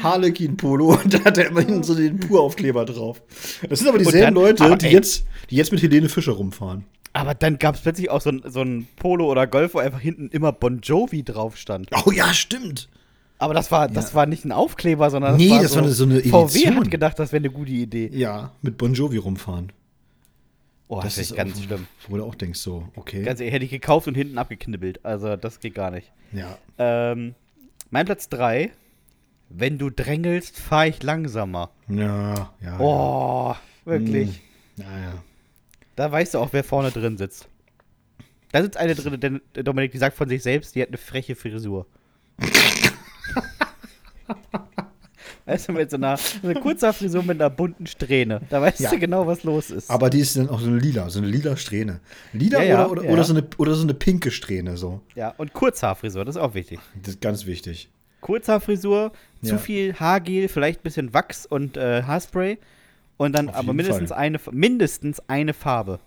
[0.03, 3.21] Harlequin-Polo und da hat er immerhin so den Puraufkleber drauf.
[3.69, 6.85] Das sind aber dieselben dann- Leute, aber die jetzt, die jetzt mit Helene Fischer rumfahren.
[7.15, 10.01] Aber dann gab es plötzlich auch so ein, so ein Polo oder Golf, wo einfach
[10.01, 11.89] hinten immer Bon Jovi drauf stand.
[12.07, 12.89] Oh ja, stimmt.
[13.39, 16.05] Aber das war, das war nicht ein Aufkleber, sondern Nee, das war das war so
[16.05, 16.77] eine VW Edition.
[16.77, 18.11] hat gedacht, das wäre eine gute Idee.
[18.13, 19.73] Ja, mit Bon Jovi rumfahren.
[20.89, 21.87] Oh, das, ist ganz schlimm.
[22.09, 23.23] Wo du auch denkst, so, okay.
[23.23, 25.05] Ganz ehrlich, hätte ich gekauft und hinten abgeknibbelt.
[25.05, 26.13] Also, das geht gar nicht.
[26.33, 26.59] ja.
[26.79, 27.35] Ähm,
[27.91, 28.73] mein Platz 3.
[29.51, 31.71] Wenn du drängelst, fahre ich langsamer.
[31.89, 32.81] Ja, ja.
[32.81, 34.41] Oh, wirklich.
[34.77, 35.23] Ja, ja.
[35.97, 37.49] Da weißt du auch, wer vorne drin sitzt.
[38.53, 41.35] Da sitzt eine drin, denn Dominik, die sagt von sich selbst, die hat eine freche
[41.35, 41.87] Frisur.
[45.47, 48.41] weißt du, mit so einer, so einer kurzer Frisur mit einer bunten Strähne.
[48.51, 48.91] Da weißt Ja.
[48.91, 49.91] du genau, was los ist.
[49.91, 52.01] Aber die ist dann auch so eine lila, so eine lila Strähne.
[52.33, 55.01] Lila Ja, ja, oder, oder, oder, so eine, oder so eine pinke Strähne, so.
[55.15, 56.79] ja, und Kurzhaarfrisur, das ist auch wichtig.
[57.03, 57.89] Das ist ganz wichtig.
[58.21, 62.57] Kurzhaarfrisur, zu viel Haargel, vielleicht ein bisschen Wachs und äh, Haarspray.
[63.17, 64.19] Und dann Auf aber mindestens Fall.
[64.19, 66.01] eine, mindestens eine Farbe.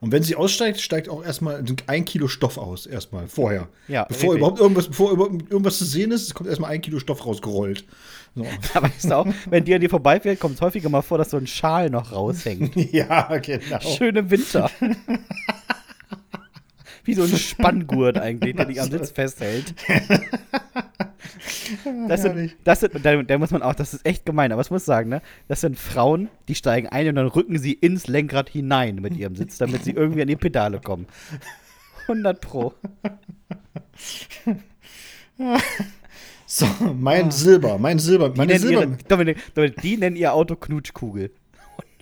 [0.00, 3.68] Und wenn sie aussteigt, steigt auch erstmal ein Kilo Stoff aus, erstmal, vorher.
[3.86, 4.38] Ja, bevor richtig.
[4.38, 7.84] überhaupt irgendwas, bevor irgendwas zu sehen ist, kommt erstmal ein Kilo Stoff rausgerollt.
[8.34, 8.46] So.
[8.74, 11.30] Da weißt du auch, wenn die an dir vorbeifährt, kommt es häufiger mal vor, dass
[11.30, 12.74] so ein Schal noch raushängt.
[12.92, 13.80] ja, genau.
[13.80, 14.70] Schön im Winter.
[17.08, 19.74] Wie so ein Spanngurt eigentlich, der dich am Sitz festhält.
[22.08, 24.70] Das sind, das sind, da, da muss man auch, das ist echt gemein, aber ich
[24.70, 28.48] muss sagen, ne, das sind Frauen, die steigen ein und dann rücken sie ins Lenkrad
[28.48, 31.06] hinein mit ihrem Sitz, damit sie irgendwie an die Pedale kommen.
[32.08, 32.74] 100 Pro.
[36.46, 36.66] So,
[36.98, 38.28] mein Silber, mein Silber, Ah.
[38.30, 38.82] Die meine nennen, Silber.
[38.82, 41.30] ihre, Dominik, Dominik, die nennen ihr Auto Knutschkugel.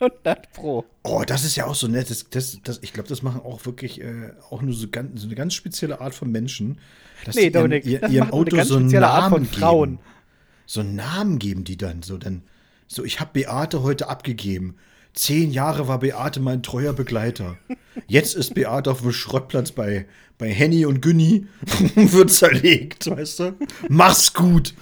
[0.00, 0.84] 100 Pro.
[1.02, 2.10] Oh, das ist ja auch so nett.
[2.10, 5.26] Das, das, das, ich glaube, das machen auch wirklich äh, auch nur so, ganz, so
[5.26, 6.78] eine ganz spezielle Art von Menschen.
[7.24, 9.44] Dass Nee, Dominik, ihr, ihrem nur eine Auto ganz so einen spezielle Namen Art von
[9.46, 9.90] Frauen.
[9.90, 10.04] Geben.
[10.66, 12.02] So einen Namen geben die dann.
[12.02, 12.42] So, dann,
[12.86, 14.76] so ich habe Beate heute abgegeben.
[15.14, 17.56] Zehn Jahre war Beate mein treuer Begleiter.
[18.06, 20.06] Jetzt ist Beate auf dem Schrottplatz bei,
[20.36, 21.46] bei Henny und Günni
[21.96, 23.54] und wird zerlegt, weißt du?
[23.88, 24.74] Mach's gut.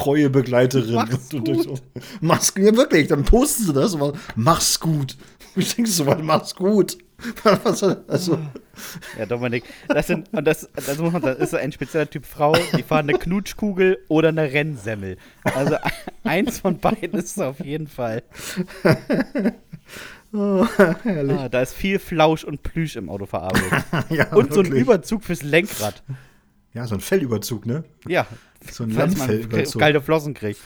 [0.00, 0.94] Treue Begleiterin.
[0.94, 1.82] Mach's gut.
[2.20, 2.64] Mach's gut.
[2.64, 3.94] Ja, wirklich, dann posten sie das.
[3.94, 5.16] Aber, mach's gut.
[5.56, 6.96] Ich denke so, was mach's gut.
[7.64, 8.38] Also,
[9.18, 12.24] Ja, Dominik, das sind, und das, das, muss man, das ist so ein spezieller Typ
[12.24, 15.18] Frau, die fahren eine Knutschkugel oder eine Rennsemmel.
[15.44, 15.76] Also
[16.24, 18.22] eins von beiden ist es auf jeden Fall.
[20.32, 20.66] oh,
[21.02, 21.38] herrlich.
[21.38, 23.84] Ah, da ist viel Flausch und Plüsch im Auto verarbeitet.
[24.08, 24.82] ja, Und so ein wirklich.
[24.82, 26.02] Überzug fürs Lenkrad.
[26.72, 27.84] Ja, so ein Fellüberzug, ne?
[28.08, 28.26] Ja,
[28.70, 29.80] So ein falls man Lammfellüberzug.
[29.80, 30.60] kalte Flossen kriegt.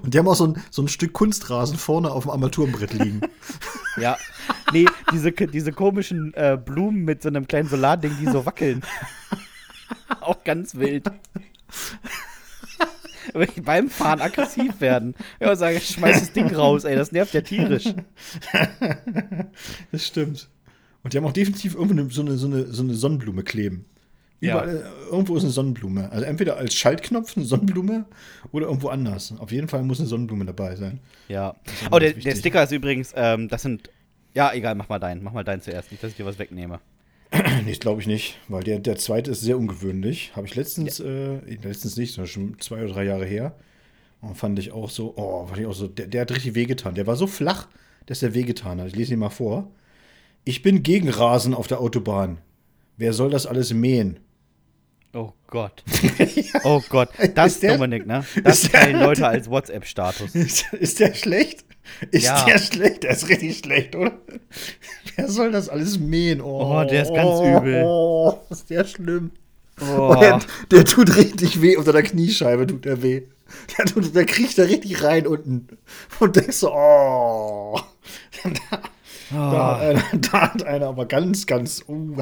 [0.00, 3.20] Und die haben auch so ein, so ein Stück Kunstrasen vorne auf dem Armaturenbrett liegen.
[3.96, 4.18] Ja.
[4.72, 8.82] Nee, diese, diese komischen äh, Blumen mit so einem kleinen Solarding, die so wackeln.
[10.20, 11.04] Auch ganz wild.
[13.62, 15.14] Beim Fahren aggressiv werden.
[15.38, 17.94] Ja, sage ich, schmeiß das Ding raus, ey, das nervt ja tierisch.
[19.92, 20.48] Das stimmt.
[21.04, 23.84] Und die haben auch definitiv irgendwo so, eine, so, eine, so eine Sonnenblume kleben.
[24.40, 24.62] Ja.
[24.62, 26.10] Überall, äh, irgendwo ist eine Sonnenblume.
[26.12, 28.04] Also entweder als Schaltknopf eine Sonnenblume
[28.52, 29.34] oder irgendwo anders.
[29.38, 31.00] Auf jeden Fall muss eine Sonnenblume dabei sein.
[31.28, 31.54] Ja.
[31.90, 32.34] Oh, der, der.
[32.36, 33.90] Sticker ist übrigens, ähm, das sind.
[34.34, 35.22] Ja, egal, mach mal deinen.
[35.22, 36.80] Mach mal deinen zuerst, nicht, dass ich dir was wegnehme.
[37.64, 40.32] Nee, glaube ich nicht, weil der, der zweite ist sehr ungewöhnlich.
[40.36, 43.54] Habe ich letztens, äh, letztens nicht, sondern schon zwei oder drei Jahre her.
[44.20, 46.94] Und fand ich auch so, oh, fand ich auch so, der, der hat richtig wehgetan.
[46.94, 47.68] Der war so flach,
[48.06, 48.88] dass der wehgetan hat.
[48.88, 49.70] Ich lese ihn mal vor.
[50.44, 52.38] Ich bin gegen Rasen auf der Autobahn.
[52.96, 54.20] Wer soll das alles mähen?
[55.12, 55.82] Oh Gott.
[56.64, 57.08] Oh Gott.
[57.34, 58.24] Das, Ist der- Dominik, ne?
[58.42, 60.34] Das ist der- teilen Leute als WhatsApp-Status.
[60.34, 61.64] Ist, ist der schlecht?
[62.10, 62.44] Ist Ja.
[62.46, 63.02] der schlecht?
[63.02, 64.12] Der ist richtig schlecht, oder?
[65.16, 66.40] Wer soll das alles mähen?
[66.40, 67.82] Oh, Oh, der ist ganz übel.
[67.84, 69.32] Oh, ist der schlimm.
[69.80, 70.14] Oh.
[70.18, 73.22] Der, der tut richtig weh unter der Kniescheibe, tut der weh.
[73.76, 75.66] Der, tut, der kriecht da richtig rein unten.
[76.20, 77.78] Und denkst so, oh.
[79.34, 82.14] Da, hat einer, da hat einer aber ganz, ganz, uh,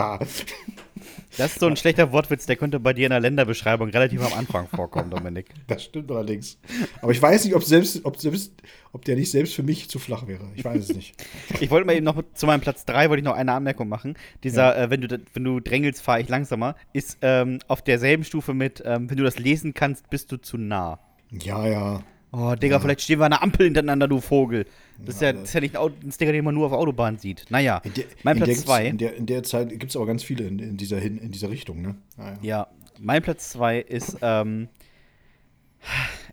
[1.37, 4.33] Das ist so ein schlechter Wortwitz, der könnte bei dir in der Länderbeschreibung relativ am
[4.35, 5.47] Anfang vorkommen, Dominik.
[5.67, 6.59] das stimmt allerdings.
[7.01, 8.53] Aber ich weiß nicht, ob, selbst, ob, selbst,
[8.93, 10.45] ob der nicht selbst für mich zu flach wäre.
[10.55, 11.15] Ich weiß es nicht.
[11.61, 14.17] Ich wollte mal eben noch zu meinem Platz 3 wollte ich noch eine Anmerkung machen.
[14.43, 18.53] Dieser, äh, wenn du wenn du drängelst, fahre ich langsamer, ist ähm, auf derselben Stufe
[18.55, 20.99] mit, ähm, wenn du das lesen kannst, bist du zu nah.
[21.31, 22.03] Ja, ja.
[22.35, 24.65] Oh, Digga, vielleicht stehen wir an einer Ampel hintereinander, du Vogel.
[24.99, 27.19] Das ist ja, das ist ja nicht ein, Sticker, den man nur auf der Autobahn
[27.19, 27.45] sieht.
[27.51, 28.87] Naja, In der, mein in Platz der, 2.
[28.87, 31.51] In der, in der Zeit gibt es aber ganz viele in, in, dieser, in dieser
[31.51, 31.95] Richtung, ne?
[32.17, 32.39] Ah, ja.
[32.43, 32.67] Ja,
[32.99, 34.69] mein Platz 2 ist, ähm,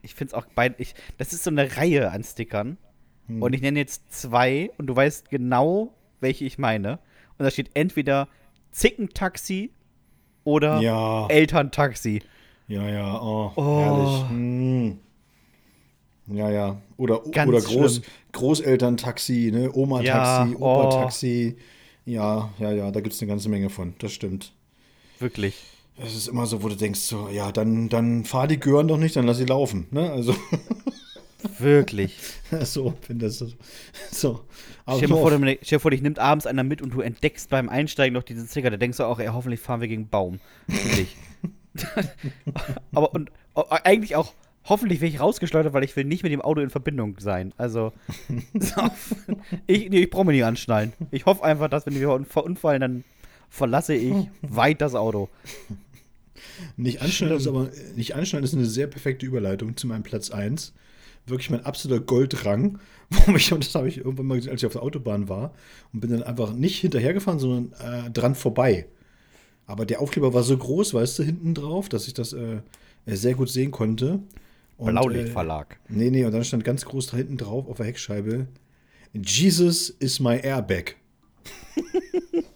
[0.02, 2.78] ich finde es auch beid, ich, das ist so eine Reihe an Stickern.
[3.28, 3.42] Hm.
[3.42, 7.00] Und ich nenne jetzt zwei und du weißt genau, welche ich meine.
[7.38, 8.28] Und da steht entweder
[8.72, 9.72] Zickentaxi
[10.44, 12.22] oder Ja, Elterntaxi.
[12.68, 13.80] ja, ja, oh, Oh.
[13.82, 14.30] herrlich.
[14.30, 15.00] Hm.
[16.32, 16.82] Ja, ja.
[16.98, 18.06] Oder, Ganz oder Groß, schlimm.
[18.34, 19.72] Großelterntaxi, ne?
[19.74, 20.84] Oma-Taxi, Ja, oh.
[20.84, 21.58] Opa-Taxi.
[22.06, 23.94] Ja, ja, ja, da gibt es eine ganze Menge von.
[24.00, 24.54] Das stimmt.
[25.20, 25.56] Wirklich.
[25.98, 28.98] Es ist immer so, wo du denkst, so, ja, dann, dann fahr die Gören doch
[28.98, 29.88] nicht, dann lass sie laufen.
[29.92, 30.10] Ne?
[30.12, 30.34] Also,
[31.60, 32.16] Wirklich.
[32.62, 33.48] so, finde das so.
[34.12, 34.40] so.
[34.86, 37.70] Aber Stell dir, vor, dir vor, dich nimmt abends einer mit und du entdeckst beim
[37.70, 38.70] Einsteigen noch diesen Sticker.
[38.70, 40.40] Da denkst du auch, ey, hoffentlich fahren wir gegen einen Baum.
[40.68, 41.16] Wirklich.
[42.94, 44.34] Aber und oh, eigentlich auch,
[44.70, 47.54] hoffentlich werde ich rausgeschleudert, weil ich will nicht mit dem Auto in Verbindung sein.
[47.58, 47.92] Also,
[48.60, 48.82] so,
[49.68, 50.94] ich, nee, ich brauche mir nicht anschnallen.
[51.12, 53.04] Ich hoffe einfach, dass wenn wir un- verunfallen, dann
[53.50, 55.30] verlasse ich weit das Auto.
[56.78, 60.74] Nicht anschneiden ist aber nicht anschneiden ist eine sehr perfekte Überleitung zu meinem Platz 1.
[61.26, 62.80] Wirklich mein absoluter Goldrang,
[63.10, 65.54] wo mich, und das habe ich irgendwann mal gesehen, als ich auf der Autobahn war
[65.94, 68.88] und bin dann einfach nicht hinterhergefahren, sondern äh, dran vorbei.
[69.68, 72.62] Aber der Aufkleber war so groß, weißt du, hinten drauf, dass ich das äh,
[73.06, 74.20] sehr gut sehen konnte.
[74.80, 75.74] Und, Blaulichtverlag.
[75.90, 78.48] Äh, nee, nee, und dann stand ganz groß da hinten drauf auf der Heckscheibe:
[79.14, 80.96] Jesus is my airbag.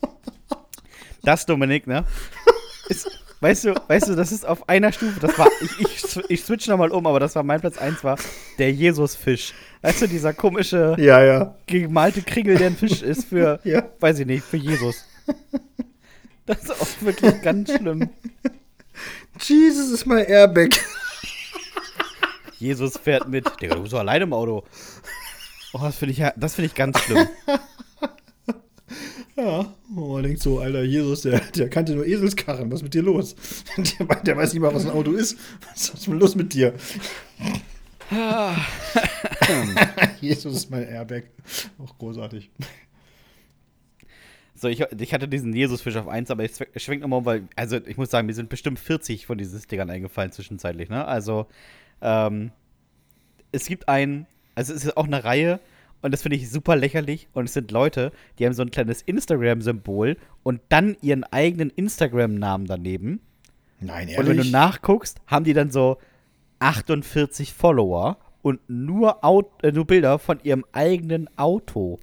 [1.25, 2.03] Das, Dominik, ne?
[2.89, 3.07] Ist,
[3.39, 5.21] weißt du, weißt du, das ist auf einer Stufe.
[5.21, 8.17] Das war, ich, ich, ich switch nochmal um, aber das war mein Platz 1 war
[8.57, 9.53] der Jesusfisch.
[9.81, 11.55] Weißt du, dieser komische Ja, ja.
[11.65, 13.87] gemalte Kringel, der ein Fisch ist für, Ja.
[14.01, 15.05] weiß ich nicht, für Jesus.
[16.45, 18.09] Das ist auch wirklich ganz schlimm.
[19.39, 20.71] Jesus is my airbag.
[22.63, 23.45] Jesus fährt mit.
[23.61, 24.63] Digga, du bist doch alleine im Auto.
[25.73, 27.27] Oh, das finde ich, ja- das finde ich ganz schlimm.
[29.35, 29.65] Ja,
[29.97, 33.01] oh, man denkt so, Alter, Jesus, der, der kannte nur Eselskarren, was ist mit dir
[33.01, 33.35] los?
[33.99, 35.39] Der, der weiß nicht mal, was ein Auto ist.
[35.71, 36.75] Was ist denn los mit dir?
[40.21, 41.23] Jesus ist mein Airbag.
[41.79, 42.51] Auch großartig.
[44.55, 47.47] So, ich, ich hatte diesen Jesusfisch auf 1, aber ich zwe- schwenk nochmal um, weil,
[47.55, 51.05] also ich muss sagen, mir sind bestimmt 40 von diesen Stickern eingefallen zwischenzeitlich, ne?
[51.05, 51.47] Also,
[52.01, 52.51] ähm,
[53.51, 54.25] es gibt einen,
[54.55, 55.59] Also es ist auch eine Reihe
[56.01, 57.27] und das finde ich super lächerlich.
[57.33, 62.67] Und es sind Leute, die haben so ein kleines Instagram-Symbol und dann ihren eigenen Instagram-Namen
[62.67, 63.21] daneben.
[63.79, 64.17] Nein, ehrlich.
[64.17, 65.97] Und wenn du nachguckst, haben die dann so
[66.59, 71.99] 48 Follower und nur, Aut äh, nur Bilder von ihrem eigenen Auto.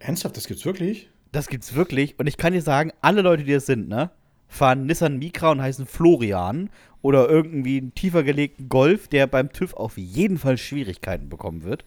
[0.00, 1.10] Ernsthaft, das gibt's wirklich?
[1.32, 2.18] Das gibt's wirklich.
[2.18, 4.10] Und ich kann dir sagen, alle Leute, die das sind, ne,
[4.48, 6.70] fahren Nissan Micra und heißen Florian
[7.02, 11.84] oder irgendwie einen tiefer gelegten Golf, der beim TÜV auf jeden Fall Schwierigkeiten bekommen wird.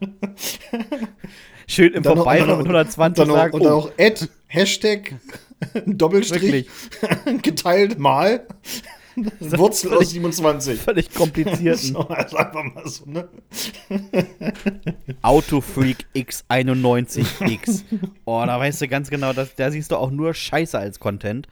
[1.67, 5.17] Schön im Vorbeifahren mit dann 120 dann noch, sagen, und dann oh, auch Ad, Hashtag,
[5.85, 6.67] Doppelstrich,
[7.43, 8.47] geteilt mal,
[9.41, 10.81] Wurzel aus völlig- 27.
[10.81, 13.29] völlig komplizierten So, also einfach mal so, ne?
[15.21, 17.85] Autofreak X91X.
[18.25, 21.47] Oh, da weißt du ganz genau, dass, da siehst du auch nur Scheiße als Content.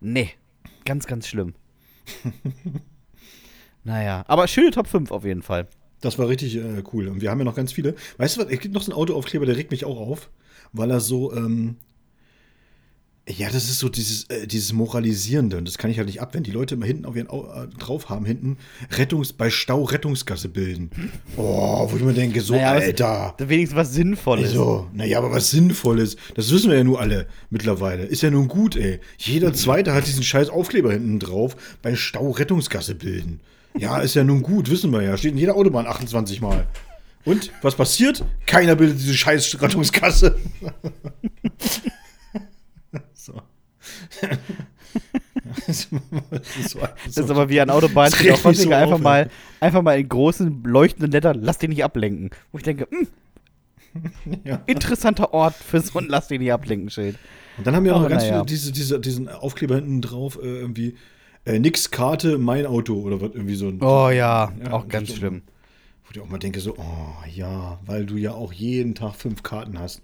[0.00, 0.30] Nee,
[0.84, 1.54] ganz, ganz schlimm.
[3.84, 5.68] naja, aber schöne Top 5 auf jeden Fall.
[6.00, 7.08] Das war richtig äh, cool.
[7.08, 7.94] Und wir haben ja noch ganz viele.
[8.16, 8.48] Weißt du was?
[8.50, 10.30] Es gibt noch so einen Autoaufkleber, der regt mich auch auf,
[10.72, 11.76] weil er so, ähm,
[13.36, 15.56] ja, das ist so dieses, äh, dieses Moralisierende.
[15.58, 17.44] Und das kann ich halt nicht ab, wenn die Leute immer hinten auf ihren Au
[17.52, 18.56] äh, drauf haben, hinten
[18.92, 20.90] Rettungs bei Stau Rettungsgasse bilden.
[21.36, 23.34] Oh, wo ich mir denke, so, Naja, was- Alter.
[23.38, 24.52] Wenigstens was Sinnvolles.
[24.52, 28.04] So, naja, aber was Sinnvolles, das wissen wir ja nur alle mittlerweile.
[28.04, 29.00] Ist ja nun gut, ey.
[29.18, 33.40] Jeder Zweite hat diesen scheiß Aufkleber hinten drauf, bei Stau Rettungsgasse bilden.
[33.78, 35.16] Ja, ist ja nun gut, wissen wir ja.
[35.16, 36.66] Steht in jeder Autobahn 28 Mal.
[37.24, 38.24] Und, was passiert?
[38.46, 40.36] Keiner bildet diese scheiß Rettungsgasse.
[43.24, 43.40] so.
[45.56, 49.00] das ist, so, Das ist aber wie an Autobahnen, Das steht auch so einfach, auf,
[49.00, 52.30] mal, einfach mal in großen, leuchtenden Lettern, lass dich nicht ablenken.
[52.52, 53.08] Wo ich denke, hm,
[54.44, 54.62] Ja.
[54.66, 57.18] interessanter Ort für so ein Lass dich nicht ablenken Schild.
[57.58, 58.34] Und dann haben wir noch Aber ganz naja.
[58.36, 60.96] viele diese, diese, diesen Aufkleber hinten drauf, äh, irgendwie,
[61.44, 63.82] äh, nix Karte, mein Auto oder was, irgendwie so ein.
[63.82, 65.42] Oh ja, Ja, auch ganz so- schlimm.
[66.04, 69.42] Wo ich auch mal denke, so, oh ja, weil du ja auch jeden Tag fünf
[69.42, 70.02] Karten hast.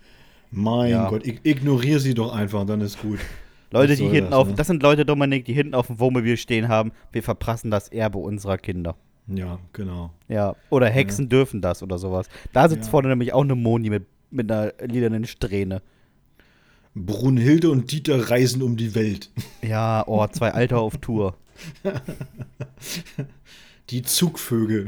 [0.51, 1.09] Mein Ja.
[1.11, 3.19] Gott, ig ignoriere sie doch einfach, dann ist gut.
[3.73, 4.55] Leute, Was die hinten das, auf, ne?
[4.55, 8.19] das sind Leute, Dominik, die hinten auf dem Wohnmobil stehen haben, wir verprassen das Erbe
[8.19, 8.95] unserer Kinder.
[9.27, 10.13] Ja, genau.
[10.29, 12.29] Ja, oder Hexen dürfen das oder sowas.
[12.53, 12.91] Da sitzt Ja.
[12.93, 15.83] vorne nämlich auch eine Moni mit, mit einer lilanen Strähne.
[16.95, 19.31] Brunhilde und Dieter reisen um die Welt.
[19.63, 21.35] Ja, oh, zwei Alter auf Tour.
[23.91, 24.87] Die Zugvögel.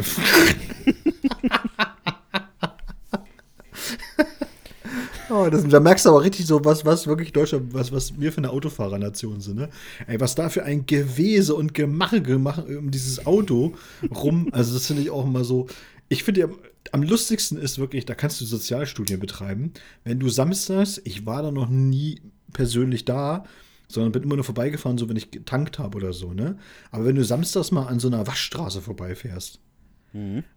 [5.30, 8.32] Oh, das, da merkst du aber richtig so, was, was wirklich Deutschland, was, was wir
[8.32, 9.68] für eine Autofahrernation sind, ne?
[10.06, 13.74] Ey, was da für ein Gewese und Gemache gemacht um dieses Auto
[14.14, 14.48] rum.
[14.52, 15.66] Also, das finde ich auch immer so.
[16.08, 16.58] Ich finde, am,
[16.92, 19.72] am lustigsten ist wirklich, da kannst du Sozialstudien betreiben.
[20.04, 22.22] Wenn du samstags, ich war da noch nie
[22.52, 23.44] persönlich da,
[23.88, 26.58] sondern bin immer nur vorbeigefahren, so wenn ich getankt habe oder so, ne?
[26.90, 29.60] Aber wenn du samstags mal an so einer Waschstraße vorbeifährst,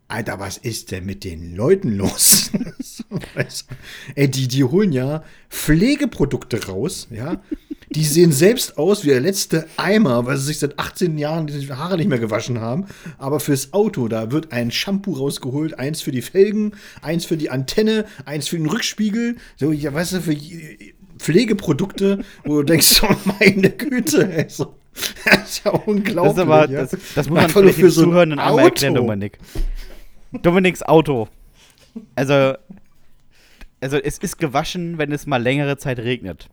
[0.07, 2.51] Alter, was ist denn mit den Leuten los?
[4.15, 7.41] Ey, die, die holen ja Pflegeprodukte raus, ja.
[7.93, 11.69] Die sehen selbst aus wie der letzte Eimer, weil sie sich seit 18 Jahren die
[11.69, 12.85] Haare nicht mehr gewaschen haben.
[13.17, 17.49] Aber fürs Auto, da wird ein Shampoo rausgeholt, eins für die Felgen, eins für die
[17.49, 19.35] Antenne, eins für den Rückspiegel.
[19.57, 20.33] So, ja, weißt du, für
[21.21, 24.75] Pflegeprodukte, wo du denkst, oh meine Güte, ey, so.
[25.23, 26.35] Das ist ja unglaublich.
[26.35, 26.81] Das, aber, ja.
[26.81, 28.95] das, das muss man vielleicht den für so ein Zuhörenden einmal erklären.
[28.95, 29.37] Dominik.
[30.41, 31.29] Dominiks Auto.
[32.15, 32.55] Also,
[33.79, 36.49] also es ist gewaschen, wenn es mal längere Zeit regnet.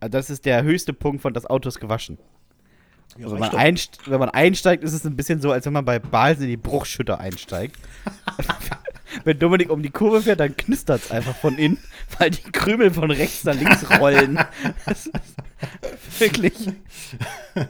[0.00, 2.18] Also das ist der höchste Punkt von das Auto ist gewaschen.
[3.16, 3.58] Ja, Also wenn, man doch.
[3.58, 6.50] einst wenn man einsteigt, ist es ein bisschen so, als wenn man bei Balsen in
[6.50, 7.76] die Bruchschütter einsteigt.
[9.24, 11.78] wenn Dominik um die Kurve fährt, dann knistert es einfach von innen,
[12.18, 14.38] weil die Krümel von rechts nach links rollen.
[14.86, 16.54] Das ist wirklich.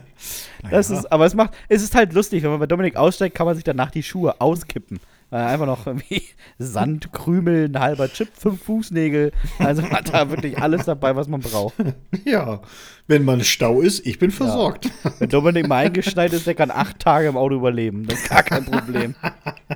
[0.71, 3.45] Das ist, aber es macht, es ist halt lustig, wenn man bei Dominik aussteigt, kann
[3.45, 4.99] man sich danach die Schuhe auskippen.
[5.31, 6.23] Er einfach noch irgendwie
[6.59, 9.31] Sand, Krümel, ein halber Chip, fünf Fußnägel.
[9.59, 11.75] Also man hat da wirklich alles dabei, was man braucht.
[12.23, 12.61] Ja,
[13.07, 14.89] wenn man Stau ist, ich bin versorgt.
[15.19, 18.07] Wenn Dominik mal eingeschneit ist, der kann acht Tage im Auto überleben.
[18.07, 19.13] Das ist gar kein Problem.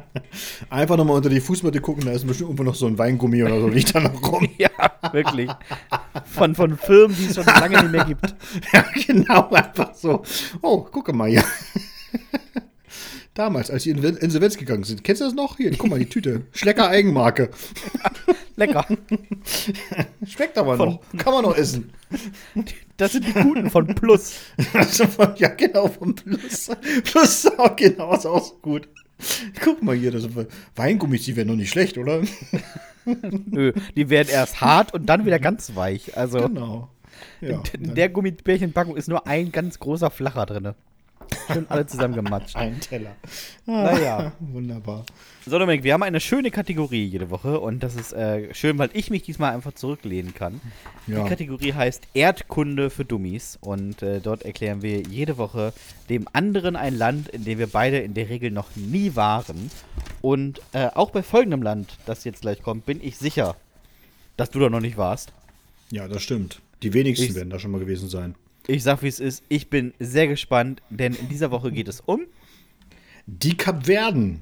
[0.72, 3.60] Einfach nochmal unter die Fußmatte gucken, da ist bestimmt irgendwo noch so ein Weingummi oder
[3.60, 4.48] so, liegt da noch rum.
[4.58, 4.70] Ja,
[5.12, 5.50] wirklich.
[6.26, 8.36] Von, von Firmen, die es schon lange nicht mehr gibt.
[8.74, 10.24] ja, genau, einfach so.
[10.62, 11.44] Oh, gucke mal hier.
[13.40, 15.02] Damals, als sie in Insolvenz gegangen sind.
[15.06, 15.56] Kennst du das noch?
[15.56, 16.42] Hier, guck mal, die Tüte.
[16.52, 17.50] Schlecker Eigenmarke.
[18.58, 18.86] Lecker.
[20.28, 21.02] Schmeckt aber von, noch.
[21.18, 21.90] Kann man noch essen.
[22.98, 24.42] Das sind die guten von Plus.
[25.38, 26.70] ja, genau, von Plus.
[27.06, 28.90] Plus, genau, ist auch so gut.
[29.64, 30.28] Guck mal hier, das
[30.76, 32.22] Weingummis, die wären noch nicht schlecht, oder?
[33.06, 36.18] Nö, die werden erst hart und dann wieder ganz weich.
[36.18, 36.90] Also genau.
[37.40, 40.74] Ja, in der Gummibärchenpackung ist nur ein ganz großer Flacher drin.
[41.52, 42.56] Schön alle zusammen gematscht.
[42.56, 43.16] Ein Teller.
[43.66, 44.32] Ah, naja.
[44.40, 45.06] Wunderbar.
[45.46, 48.90] So, Dominik, wir haben eine schöne Kategorie jede Woche und das ist äh, schön, weil
[48.94, 50.62] ich mich diesmal einfach zurücklehnen kann.
[51.08, 51.24] Ja.
[51.24, 55.74] Die Kategorie heißt Erdkunde für Dummies und äh, dort erklären wir jede Woche
[56.10, 59.72] dem anderen ein Land, in dem wir beide in der Regel noch nie waren.
[60.22, 63.56] Und äh, auch bei folgendem Land, das jetzt gleich kommt, bin ich sicher,
[64.38, 65.34] dass du da noch nicht warst.
[65.92, 66.62] Ja, das stimmt.
[66.84, 68.36] Die wenigsten ich, werden da schon mal gewesen sein.
[68.70, 69.42] Ich sag, wie es ist.
[69.50, 72.28] Ich bin sehr gespannt, denn in dieser Woche geht es um
[73.26, 74.42] die Kapverden.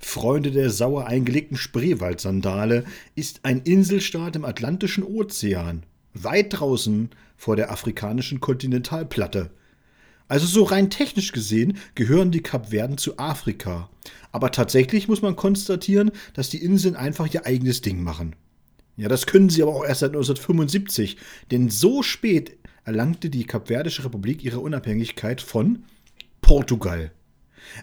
[0.00, 7.70] Freunde der sauer eingelegten Spreewaldsandale ist ein Inselstaat im Atlantischen Ozean, weit draußen vor der
[7.70, 9.52] afrikanischen Kontinentalplatte.
[10.26, 13.90] Also so rein technisch gesehen gehören die Kapverden zu Afrika.
[14.32, 18.34] Aber tatsächlich muss man konstatieren, dass die Inseln einfach ihr eigenes Ding machen.
[18.96, 21.18] Ja, das können sie aber auch erst seit 1975,
[21.52, 22.57] denn so spät
[22.88, 25.84] erlangte die Kapverdische Republik ihre Unabhängigkeit von
[26.40, 27.12] Portugal.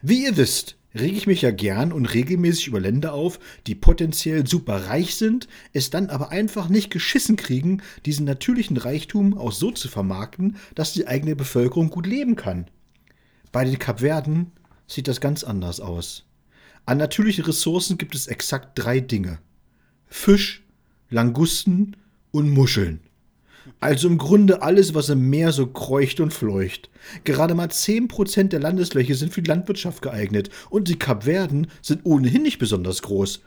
[0.01, 4.47] Wie ihr wisst, rege ich mich ja gern und regelmäßig über Länder auf, die potenziell
[4.47, 9.69] super reich sind, es dann aber einfach nicht geschissen kriegen, diesen natürlichen Reichtum auch so
[9.69, 12.65] zu vermarkten, dass die eigene Bevölkerung gut leben kann.
[13.51, 14.53] Bei den Kapverden
[14.87, 16.25] sieht das ganz anders aus.
[16.87, 19.37] An natürlichen Ressourcen gibt es exakt drei Dinge.
[20.07, 20.63] Fisch,
[21.11, 21.95] Langusten
[22.31, 23.01] und Muscheln.
[23.79, 26.89] Also im Grunde alles, was im Meer so kreucht und fleucht.
[27.23, 32.41] Gerade mal 10% der Landesfläche sind für die Landwirtschaft geeignet und die Kapverden sind ohnehin
[32.41, 33.41] nicht besonders groß.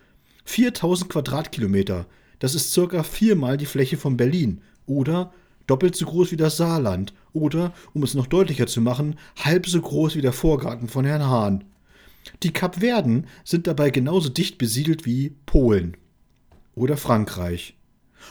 [0.44, 2.06] 4000 Quadratkilometer,
[2.38, 4.60] das ist circa viermal die Fläche von Berlin.
[4.86, 5.32] Oder
[5.66, 7.12] doppelt so groß wie das Saarland.
[7.32, 11.26] Oder, um es noch deutlicher zu machen, halb so groß wie der Vorgarten von Herrn
[11.26, 11.64] Hahn.
[12.42, 15.96] Die Kapverden sind dabei genauso dicht besiedelt wie Polen.
[16.74, 17.77] Oder Frankreich.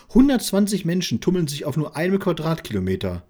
[0.10, 3.24] 120 Menschen tummeln sich auf nur einem Quadratkilometer.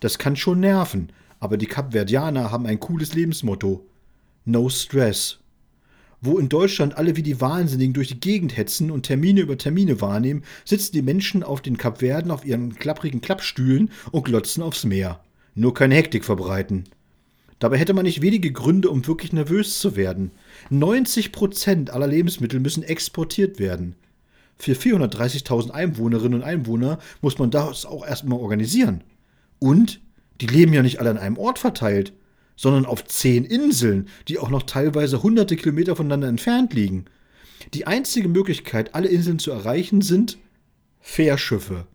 [0.00, 3.86] Das kann schon nerven, aber die Kapverdianer haben ein cooles Lebensmotto.
[4.44, 5.38] No Stress.
[6.20, 10.00] Wo in Deutschland alle wie die Wahnsinnigen durch die Gegend hetzen und Termine über Termine
[10.00, 15.20] wahrnehmen, sitzen die Menschen auf den Kapverden auf ihren klapprigen Klappstühlen und glotzen aufs Meer.
[15.54, 16.84] Nur keine Hektik verbreiten.
[17.58, 20.32] Dabei hätte man nicht wenige Gründe, um wirklich nervös zu werden.
[20.70, 23.94] 90 Prozent aller Lebensmittel müssen exportiert werden.
[24.58, 29.02] Für 430.000 Einwohnerinnen und Einwohner muss man das auch erstmal organisieren.
[29.58, 30.00] Und
[30.40, 32.12] die leben ja nicht alle an einem Ort verteilt,
[32.56, 37.06] sondern auf zehn Inseln, die auch noch teilweise hunderte Kilometer voneinander entfernt liegen.
[37.74, 40.38] Die einzige Möglichkeit, alle Inseln zu erreichen, sind
[41.00, 41.86] Fährschiffe.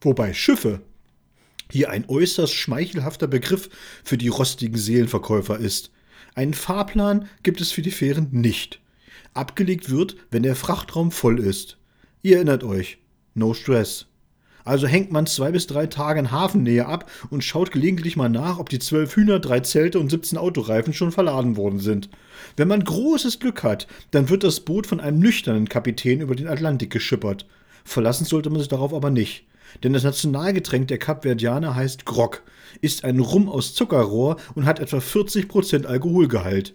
[0.00, 0.80] Wobei Schiffe
[1.70, 3.68] hier ein äußerst schmeichelhafter Begriff
[4.04, 5.90] für die rostigen Seelenverkäufer ist.
[6.34, 8.80] Einen Fahrplan gibt es für die Fähren nicht
[9.38, 11.78] abgelegt wird, wenn der Frachtraum voll ist.
[12.22, 12.98] Ihr erinnert euch.
[13.34, 14.06] No stress.
[14.64, 18.58] Also hängt man zwei bis drei Tage in Hafennähe ab und schaut gelegentlich mal nach,
[18.58, 22.10] ob die zwölf Hühner, drei Zelte und 17 Autoreifen schon verladen worden sind.
[22.58, 26.48] Wenn man großes Glück hat, dann wird das Boot von einem nüchternen Kapitän über den
[26.48, 27.46] Atlantik geschippert.
[27.82, 29.46] Verlassen sollte man sich darauf aber nicht.
[29.82, 32.42] Denn das Nationalgetränk der Kapverdianer heißt Grog,
[32.82, 36.74] ist ein Rum aus Zuckerrohr und hat etwa 40% Alkoholgehalt.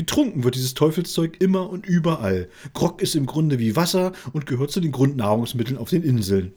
[0.00, 2.48] Getrunken wird dieses Teufelszeug immer und überall.
[2.72, 6.54] Grog ist im Grunde wie Wasser und gehört zu den Grundnahrungsmitteln auf den Inseln.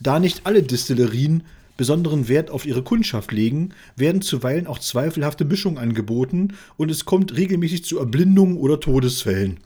[0.00, 1.44] Da nicht alle Distillerien
[1.78, 7.34] besonderen Wert auf ihre Kundschaft legen, werden zuweilen auch zweifelhafte Mischungen angeboten und es kommt
[7.34, 9.60] regelmäßig zu Erblindungen oder Todesfällen.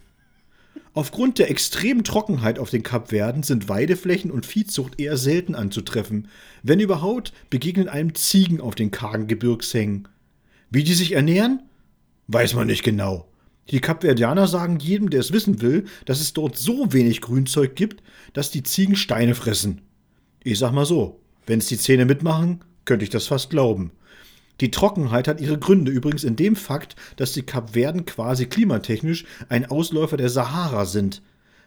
[0.95, 6.29] Aufgrund der extremen Trockenheit auf den Kapverden sind Weideflächen und Viehzucht eher selten anzutreffen.
[6.63, 10.07] Wenn überhaupt, begegnen einem Ziegen auf den kargen Gebirgshängen.
[10.71, 11.68] Wie die sich ernähren?
[12.29, 13.27] Weiß man nicht genau.
[13.71, 18.03] Die Kapverdianer sagen jedem, der es wissen will, dass es dort so wenig Grünzeug gibt,
[18.35, 19.81] dass die Ziegen Steine fressen.
[20.45, 23.93] Ich sag mal so, wenn es die Zähne mitmachen, könnte ich das fast glauben.
[24.61, 29.65] Die Trockenheit hat ihre Gründe übrigens in dem Fakt, dass die Kapverden quasi klimatechnisch ein
[29.65, 31.23] Ausläufer der Sahara sind.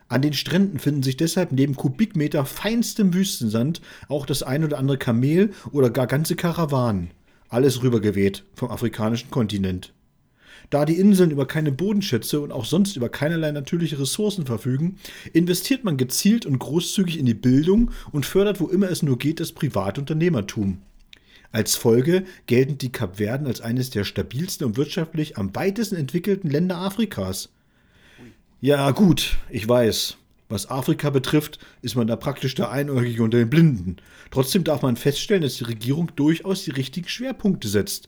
[0.09, 4.99] An den Stränden finden sich deshalb neben Kubikmeter feinstem Wüstensand auch das ein oder andere
[4.99, 7.09] Kamel oder gar ganze Karawanen.
[7.49, 9.93] Alles rübergeweht vom afrikanischen Kontinent.
[10.71, 14.95] Da die Inseln über keine Bodenschätze und auch sonst über keinerlei natürliche Ressourcen verfügen,
[15.33, 19.41] investiert man gezielt und großzügig in die Bildung und fördert, wo immer es nur geht,
[19.41, 20.81] das Privatunternehmertum.
[21.51, 26.77] Als Folge gelten die Kapverden als eines der stabilsten und wirtschaftlich am weitesten entwickelten Länder
[26.77, 27.49] Afrikas.
[28.61, 30.15] Ja, gut, ich weiß.
[30.47, 33.97] Was Afrika betrifft, ist man da praktisch der Einäugige unter den Blinden.
[34.31, 38.07] Trotzdem darf man feststellen, dass die Regierung durchaus die richtigen Schwerpunkte setzt.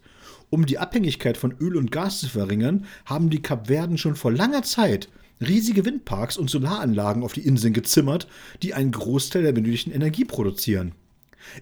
[0.53, 4.61] Um die Abhängigkeit von Öl und Gas zu verringern, haben die Kapverden schon vor langer
[4.61, 5.09] Zeit
[5.41, 8.27] riesige Windparks und Solaranlagen auf die Inseln gezimmert,
[8.61, 10.91] die einen Großteil der benötigten Energie produzieren.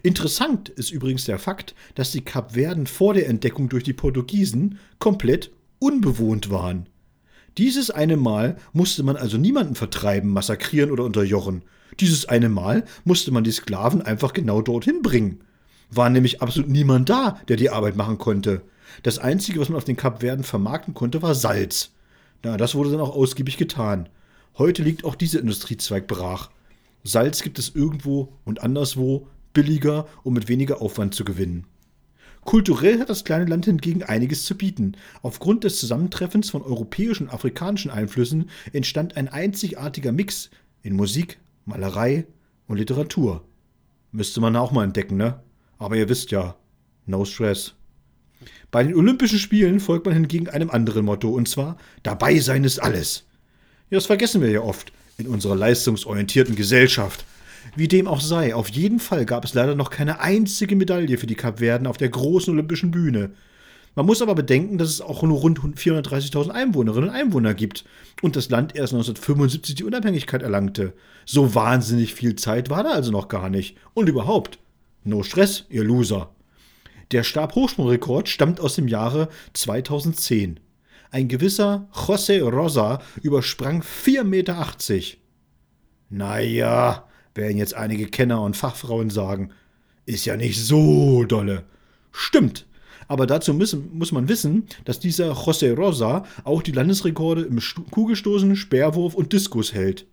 [0.02, 5.52] Interessant ist übrigens der Fakt, dass die Kapverden vor der Entdeckung durch die Portugiesen komplett
[5.78, 6.86] unbewohnt waren.
[7.56, 11.62] Dieses eine Mal musste man also niemanden vertreiben, massakrieren oder unterjochen.
[11.98, 15.40] Dieses eine Mal musste man die Sklaven einfach genau dorthin bringen.
[15.88, 18.60] War nämlich absolut niemand da, der die Arbeit machen konnte.
[19.02, 21.92] Das Einzige, was man auf den Kapverden vermarkten konnte, war Salz.
[22.42, 24.08] Na, das wurde dann auch ausgiebig getan.
[24.58, 26.50] Heute liegt auch dieser Industriezweig brach.
[27.04, 31.66] Salz gibt es irgendwo und anderswo, billiger und mit weniger Aufwand zu gewinnen.
[32.44, 34.96] Kulturell hat das kleine Land hingegen einiges zu bieten.
[35.22, 40.50] Aufgrund des Zusammentreffens von europäischen und afrikanischen Einflüssen entstand ein einzigartiger Mix
[40.82, 42.26] in Musik, Malerei
[42.66, 43.44] und Literatur.
[44.10, 45.40] Müsste man auch mal entdecken, ne?
[45.78, 46.56] Aber ihr wisst ja,
[47.06, 47.74] no stress.
[48.70, 52.82] Bei den Olympischen Spielen folgt man hingegen einem anderen Motto, und zwar dabei sein ist
[52.82, 53.24] alles.
[53.90, 57.24] Ja, das vergessen wir ja oft in unserer leistungsorientierten Gesellschaft.
[57.76, 61.26] Wie dem auch sei, auf jeden Fall gab es leider noch keine einzige Medaille für
[61.26, 63.30] die Kapverden auf der großen olympischen Bühne.
[63.94, 67.84] Man muss aber bedenken, dass es auch nur rund 430.000 Einwohnerinnen und Einwohner gibt
[68.22, 70.94] und das Land erst 1975 die Unabhängigkeit erlangte.
[71.26, 73.76] So wahnsinnig viel Zeit war da also noch gar nicht.
[73.92, 74.58] Und überhaupt,
[75.04, 76.30] no Stress, ihr Loser.
[77.12, 80.58] Der Stabhochsprungrekord stammt aus dem Jahre 2010.
[81.10, 84.66] Ein gewisser José Rosa übersprang 4,80 Meter.
[86.08, 89.50] Naja, werden jetzt einige Kenner und Fachfrauen sagen.
[90.06, 91.64] Ist ja nicht so dolle.
[92.12, 92.66] Stimmt.
[93.08, 97.60] Aber dazu müssen, muss man wissen, dass dieser José Rosa auch die Landesrekorde im
[97.90, 100.06] Kugelstoßen, Speerwurf und Diskus hält.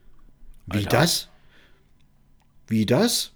[0.66, 0.97] Wie Alter.
[0.97, 1.30] das?
[2.68, 3.32] Wie das?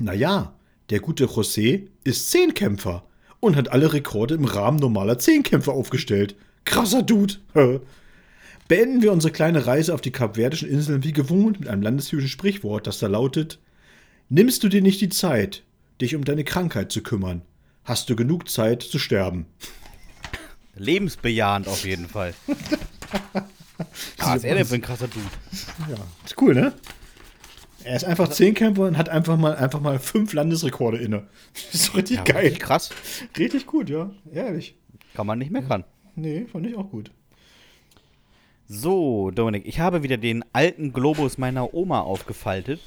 [0.00, 0.55] Naja,
[0.90, 3.04] der gute José ist Zehnkämpfer
[3.40, 6.36] und hat alle Rekorde im Rahmen normaler Zehnkämpfer aufgestellt.
[6.64, 7.34] Krasser Dude.
[8.68, 12.86] Beenden wir unsere kleine Reise auf die kapverdischen Inseln wie gewohnt mit einem landesjüdischen Sprichwort,
[12.86, 13.60] das da lautet:
[14.28, 15.62] Nimmst du dir nicht die Zeit,
[16.00, 17.42] dich um deine Krankheit zu kümmern,
[17.84, 19.46] hast du genug Zeit zu sterben.
[20.74, 22.34] Lebensbejahend auf jeden Fall.
[24.18, 25.26] Was ist er denn für ein krasser Dude?
[25.88, 26.72] Ja, ist cool, ne?
[27.86, 31.28] Er ist einfach Zehnkämpfer und hat einfach mal, einfach mal fünf Landesrekorde inne.
[31.54, 32.42] Das ist richtig ja, geil.
[32.42, 32.90] Richtig krass.
[33.38, 34.10] Richtig gut, ja.
[34.32, 34.76] Ehrlich.
[35.14, 35.84] Kann man nicht meckern.
[36.16, 37.12] Nee, fand ich auch gut.
[38.66, 42.80] So, Dominik, ich habe wieder den alten Globus meiner Oma aufgefaltet.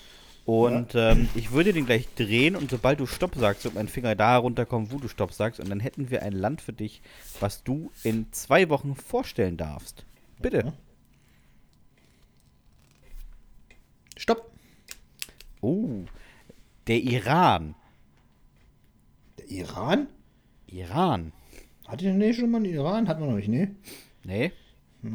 [0.43, 1.11] Und ja.
[1.11, 4.35] ähm, ich würde den gleich drehen und sobald du Stopp sagst, wird mein Finger da
[4.35, 5.61] runterkommen, wo du Stopp sagst.
[5.61, 7.01] Und dann hätten wir ein Land für dich,
[7.39, 10.05] was du in zwei Wochen vorstellen darfst.
[10.41, 10.57] Bitte.
[10.65, 10.73] Ja.
[14.17, 14.51] Stopp.
[15.61, 16.05] Oh,
[16.87, 17.75] der Iran.
[19.37, 20.07] Der Iran?
[20.67, 21.31] Iran.
[21.87, 23.07] Hatte ich nicht schon mal einen Iran?
[23.07, 23.75] Hat man noch nicht, ne?
[24.23, 24.51] Nee.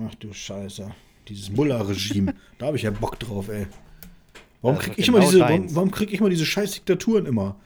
[0.06, 0.90] Ach du Scheiße.
[1.28, 2.34] Dieses Mullah-Regime.
[2.58, 3.66] da habe ich ja Bock drauf, ey.
[4.60, 7.56] Warum krieg, ich genau immer diese, warum, warum krieg ich immer diese scheiß Diktaturen immer?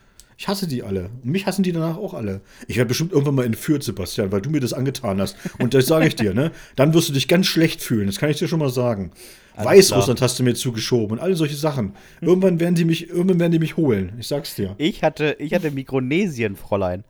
[0.41, 1.11] Ich hasse die alle.
[1.25, 2.43] Und mich hassen die danach auch alle.
[2.69, 5.37] Ich werde bestimmt irgendwann mal entführt, Sebastian, weil du mir das angetan hast.
[5.59, 6.53] Und das sage ich dir, ne?
[6.77, 8.07] Dann wirst du dich ganz schlecht fühlen.
[8.07, 9.11] Das kann ich dir schon mal sagen.
[9.57, 11.95] Weißrussland hast du mir zugeschoben und all solche Sachen.
[12.21, 14.13] Irgendwann werden die mich, irgendwann werden die mich holen.
[14.21, 14.77] Ich sag's dir.
[14.79, 17.03] Ich hatte, ich hatte Mikronesien, Fräulein.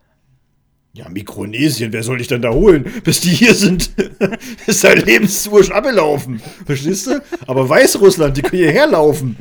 [0.93, 2.91] Ja, Mikronesien, wer soll dich denn da holen?
[3.03, 3.91] Bis die hier sind,
[4.65, 6.41] ist dein Lebensuhr schon abgelaufen.
[6.65, 7.21] Verstehst du?
[7.45, 9.37] Aber Weißrussland, die können hierher laufen.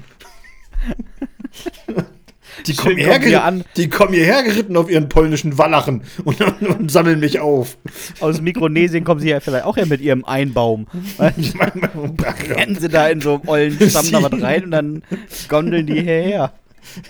[2.67, 3.65] Die kommen, hierher, an.
[3.77, 7.79] die kommen hierher geritten auf ihren polnischen Wallachen und, und, und, sammeln mich auf.
[8.21, 10.87] Aus Mikronesien kommen sie ja vielleicht auch her mit ihrem Einbaum.
[11.19, 15.03] Rennen sie da in so einem ollen Stamm da was rein und dann
[15.49, 16.53] gondeln die hierher.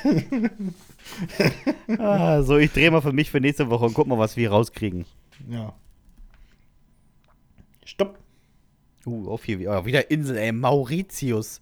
[1.99, 4.51] ah, so, ich drehe mal für mich für nächste Woche und guck mal, was wir
[4.51, 5.05] rauskriegen.
[5.51, 5.72] Ja.
[7.84, 8.18] Stopp.
[9.07, 11.61] Uh, auf hier, oh, wieder Insel, ey, Mauritius.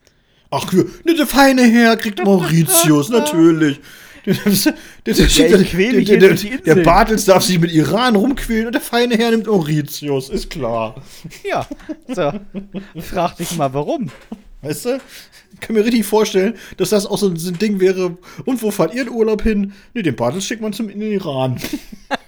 [0.51, 3.81] Ach, ne, der feine Herr kriegt Mauritius, natürlich.
[4.27, 9.47] Der, der, der, der, Bartels darf sich mit Iran rumquälen und der feine Herr nimmt
[9.47, 11.01] Mauritius, ist klar.
[11.49, 11.65] Ja,
[12.09, 12.33] so.
[13.01, 14.11] Frag dich mal, warum.
[14.63, 15.01] Weißt du?
[15.55, 18.19] Ich kann mir richtig vorstellen, dass das auch so ein Ding wäre.
[18.45, 19.73] Und wo fahrt ihr in Urlaub hin?
[19.95, 21.61] Ne, den Bartels schickt man zum in den Iran.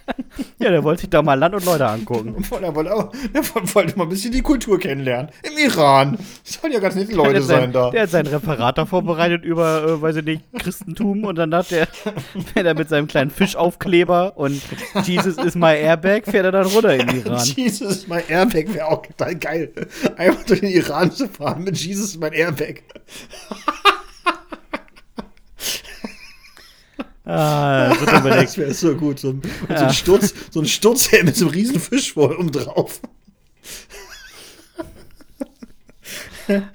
[0.59, 2.45] Ja, der wollte sich da mal Land und Leute angucken.
[2.61, 3.43] Der wollte, auch, der
[3.75, 5.31] wollte mal ein bisschen die Kultur kennenlernen.
[5.43, 6.19] Im Iran.
[6.45, 7.91] Das sollen ja ganz nette Leute sein sein, da.
[7.91, 11.71] Der hat sein Referat da vorbereitet über, äh, weiß ich nicht, Christentum und dann hat
[11.71, 11.87] der,
[12.53, 14.61] fährt er mit seinem kleinen Fischaufkleber und
[15.05, 17.45] Jesus is my Airbag, fährt er dann runter in den Iran.
[17.45, 19.71] Jesus, mein Airbag wäre auch total geil.
[20.17, 22.83] Einfach durch den Iran zu fahren mit Jesus, mein Airbag.
[27.29, 27.95] Ah.
[27.95, 29.21] Das wäre so gut.
[29.21, 32.39] So ein, und so ein Sturz, so ein Sturzhelm mit so einem riesen Fisch vor
[32.39, 33.01] um drauf.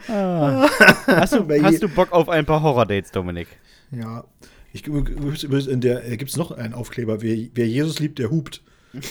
[0.08, 3.48] Hast du, hast du Bock auf ein paar Horror-Dates, Dominik?
[3.90, 4.24] Ja.
[4.74, 7.22] Ich in der äh, gibt's noch einen Aufkleber.
[7.22, 8.62] Wer, wer Jesus liebt, der hupt.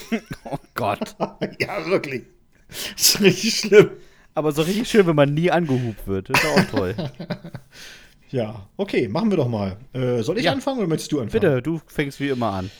[0.44, 1.16] Oh Gott.
[1.60, 2.22] ja, wirklich.
[2.68, 3.90] Das ist richtig schlimm.
[4.34, 6.30] Aber so richtig schön, wenn man nie angehupt wird.
[6.30, 6.94] Das ist auch toll.
[8.32, 9.76] Ja, okay, machen wir doch mal.
[9.92, 10.52] Äh, soll ich Ja.
[10.52, 11.40] anfangen oder möchtest du anfangen?
[11.40, 12.70] Bitte, du fängst wie immer an.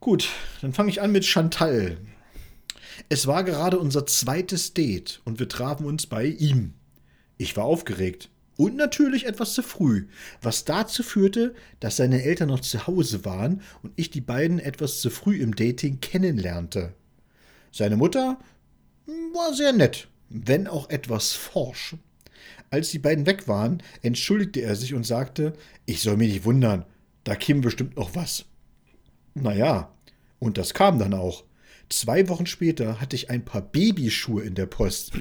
[0.00, 0.28] Gut,
[0.60, 1.96] dann fange ich an mit Chantal.
[3.08, 6.74] Es war gerade unser zweites Date und wir trafen uns bei ihm.
[7.38, 10.06] Ich war aufgeregt und natürlich etwas zu früh,
[10.42, 15.00] was dazu führte, dass seine Eltern noch zu Hause waren und ich die beiden etwas
[15.00, 16.94] zu früh im Dating kennenlernte.
[17.70, 18.38] Seine Mutter
[19.06, 21.94] hm, war sehr nett, wenn auch etwas forsch.
[22.76, 25.54] Als die beiden weg waren, entschuldigte er sich und sagte,
[25.86, 26.84] ich soll mich nicht wundern,
[27.24, 28.44] da käme bestimmt noch was.
[29.32, 29.94] Naja,
[30.38, 31.44] und das kam dann auch.
[31.88, 35.12] Zwei Wochen später hatte ich ein paar Babyschuhe in der Post.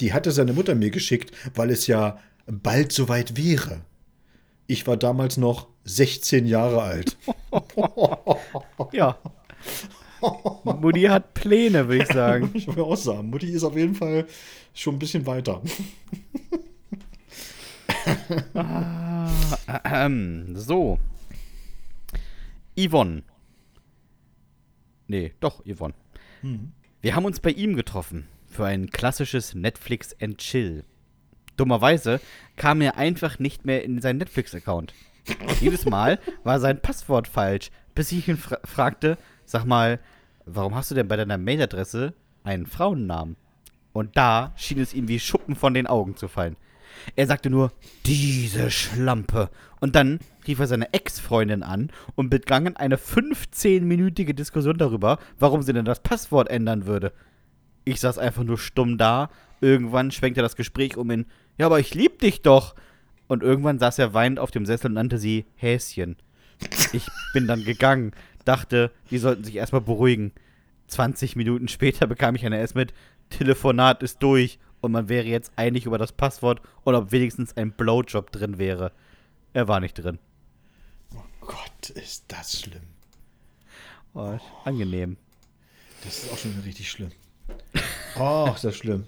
[0.00, 3.82] Die hatte seine Mutter mir geschickt, weil es ja bald soweit wäre.
[4.66, 7.18] Ich war damals noch 16 Jahre alt.
[8.92, 9.18] Ja.
[10.64, 12.50] Mutti hat Pläne, würde ich sagen.
[12.54, 14.26] Ich will auch sagen, Mutti ist auf jeden Fall
[14.72, 15.60] schon ein bisschen weiter.
[19.84, 20.98] Ähm, so.
[22.76, 23.22] Yvonne.
[25.06, 25.94] Nee, doch, Yvonne.
[27.00, 30.84] Wir haben uns bei ihm getroffen für ein klassisches Netflix and Chill.
[31.56, 32.20] Dummerweise
[32.56, 34.94] kam er einfach nicht mehr in seinen Netflix-Account.
[35.60, 40.00] Jedes Mal war sein Passwort falsch, bis ich ihn fra fragte, sag mal,
[40.46, 43.36] warum hast du denn bei deiner Mailadresse einen Frauennamen?
[43.92, 46.56] Und da schien es ihm wie Schuppen von den Augen zu fallen.
[47.16, 47.72] Er sagte nur,
[48.06, 49.50] diese Schlampe.
[49.80, 55.72] Und dann rief er seine Ex-Freundin an und begann eine 15-minütige Diskussion darüber, warum sie
[55.72, 57.12] denn das Passwort ändern würde.
[57.84, 59.30] Ich saß einfach nur stumm da.
[59.60, 61.26] Irgendwann schwenkte das Gespräch um in,
[61.58, 62.74] ja, aber ich lieb dich doch.
[63.28, 66.16] Und irgendwann saß er weinend auf dem Sessel und nannte sie Häschen.
[66.92, 68.12] Ich bin dann gegangen,
[68.44, 70.32] dachte, die sollten sich erstmal beruhigen.
[70.88, 72.92] 20 Minuten später bekam ich eine S mit,
[73.30, 77.72] Telefonat ist durch und man wäre jetzt einig über das Passwort und ob wenigstens ein
[77.72, 78.92] Blowjob drin wäre.
[79.54, 80.18] Er war nicht drin.
[81.14, 82.82] Oh Gott, ist das schlimm.
[84.12, 85.16] Oh, angenehm.
[86.04, 87.12] Das ist auch schon richtig schlimm.
[88.16, 89.04] Ach, ist das schlimm.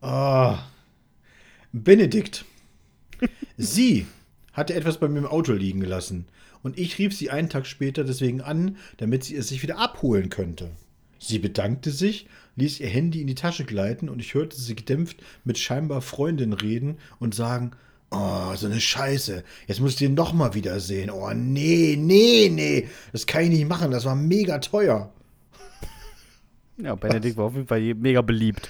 [0.00, 0.66] Ah.
[1.72, 2.44] Benedikt.
[3.56, 4.06] Sie
[4.52, 6.26] hatte etwas bei mir im Auto liegen gelassen.
[6.62, 10.30] Und ich rief sie einen Tag später deswegen an, damit sie es sich wieder abholen
[10.30, 10.70] könnte.
[11.18, 15.18] Sie bedankte sich, ließ ihr Handy in die Tasche gleiten und ich hörte sie gedämpft
[15.44, 17.72] mit scheinbar Freundin reden und sagen,
[18.12, 19.44] Oh, so eine Scheiße.
[19.68, 21.10] Jetzt muss ich den noch mal wiedersehen.
[21.10, 22.88] Oh, nee, nee, nee.
[23.12, 23.92] Das kann ich nicht machen.
[23.92, 25.12] Das war mega teuer.
[26.82, 28.68] Ja, Benedikt war auf jeden Fall mega beliebt.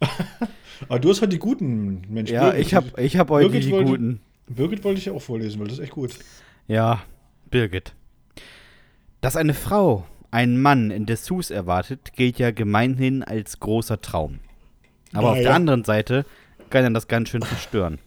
[0.88, 2.34] Aber du hast halt die guten Menschen.
[2.34, 4.20] Ja, ich hab, ich hab heute Birgit die wollte- guten.
[4.48, 6.18] Birgit wollte ich auch vorlesen, weil das ist echt gut.
[6.66, 7.02] Ja,
[7.50, 7.92] Birgit.
[9.20, 14.40] Dass eine Frau einen Mann in Dessous erwartet, gilt ja gemeinhin als großer Traum.
[15.12, 15.54] Aber Na auf der ja.
[15.54, 16.24] anderen Seite
[16.70, 17.98] kann dann das ganz schön zerstören.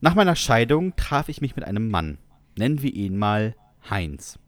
[0.00, 2.18] Nach meiner Scheidung traf ich mich mit einem Mann.
[2.56, 3.54] Nennen wir ihn mal
[3.88, 4.38] Heinz.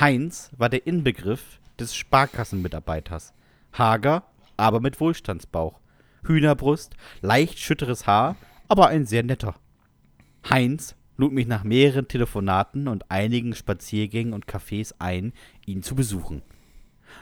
[0.00, 3.32] Heinz war der Inbegriff des Sparkassenmitarbeiters.
[3.72, 4.22] Hager,
[4.56, 5.80] aber mit Wohlstandsbauch.
[6.26, 8.36] Hühnerbrust, leicht schütteres Haar,
[8.68, 9.54] aber ein sehr netter.
[10.48, 15.32] Heinz lud mich nach mehreren Telefonaten und einigen Spaziergängen und Cafés ein,
[15.66, 16.42] ihn zu besuchen.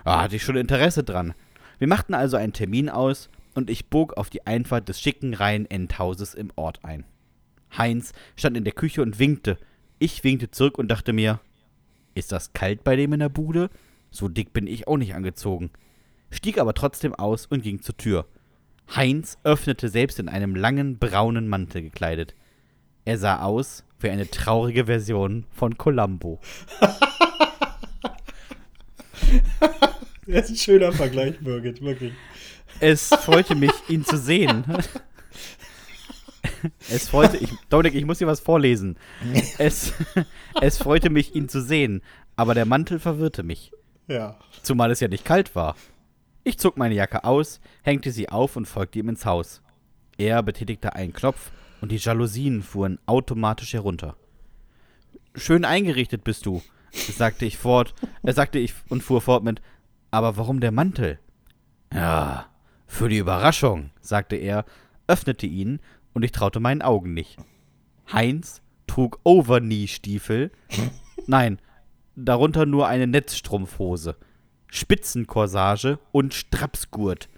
[0.04, 1.34] Da hatte ich schon Interesse dran.
[1.78, 6.34] Wir machten also einen Termin aus und ich bog auf die Einfahrt des schicken Reihen-Endhauses
[6.34, 7.04] im Ort ein.
[7.76, 9.58] Heinz stand in der Küche und winkte.
[9.98, 11.40] Ich winkte zurück und dachte mir,
[12.14, 13.70] ist das kalt bei dem in der Bude?
[14.10, 15.70] So dick bin ich auch nicht angezogen.
[16.30, 18.26] Stieg aber trotzdem aus und ging zur Tür.
[18.94, 22.34] Heinz öffnete selbst in einem langen braunen Mantel gekleidet.
[23.04, 26.40] Er sah aus wie eine traurige Version von Columbo.
[30.26, 32.12] Das ist ein schöner Vergleich, Birgit, wirklich.
[32.78, 34.64] Es freute mich, ihn zu sehen.
[36.88, 38.96] es freute, ich, Dominik, ich muss dir was vorlesen.
[39.58, 39.92] Es,
[40.60, 42.02] es freute mich, ihn zu sehen,
[42.36, 43.72] aber der Mantel verwirrte mich.
[44.06, 44.38] Ja.
[44.62, 45.74] Zumal es ja nicht kalt war.
[46.44, 49.60] Ich zog meine Jacke aus, hängte sie auf und folgte ihm ins Haus.
[50.18, 51.50] Er betätigte einen Knopf
[51.82, 54.16] und die Jalousien fuhren automatisch herunter.
[55.34, 56.62] Schön eingerichtet bist du,
[56.92, 59.60] sagte ich fort, er sagte ich und fuhr fort mit,
[60.12, 61.18] aber warum der Mantel?
[61.92, 62.46] Ja,
[62.86, 64.64] für die Überraschung, sagte er,
[65.08, 65.80] öffnete ihn
[66.14, 67.36] und ich traute meinen Augen nicht.
[68.12, 70.52] Heinz trug Overknee-Stiefel,
[71.26, 71.58] nein,
[72.14, 74.16] darunter nur eine Netzstrumpfhose,
[74.68, 77.28] Spitzenkorsage und Strapsgurt.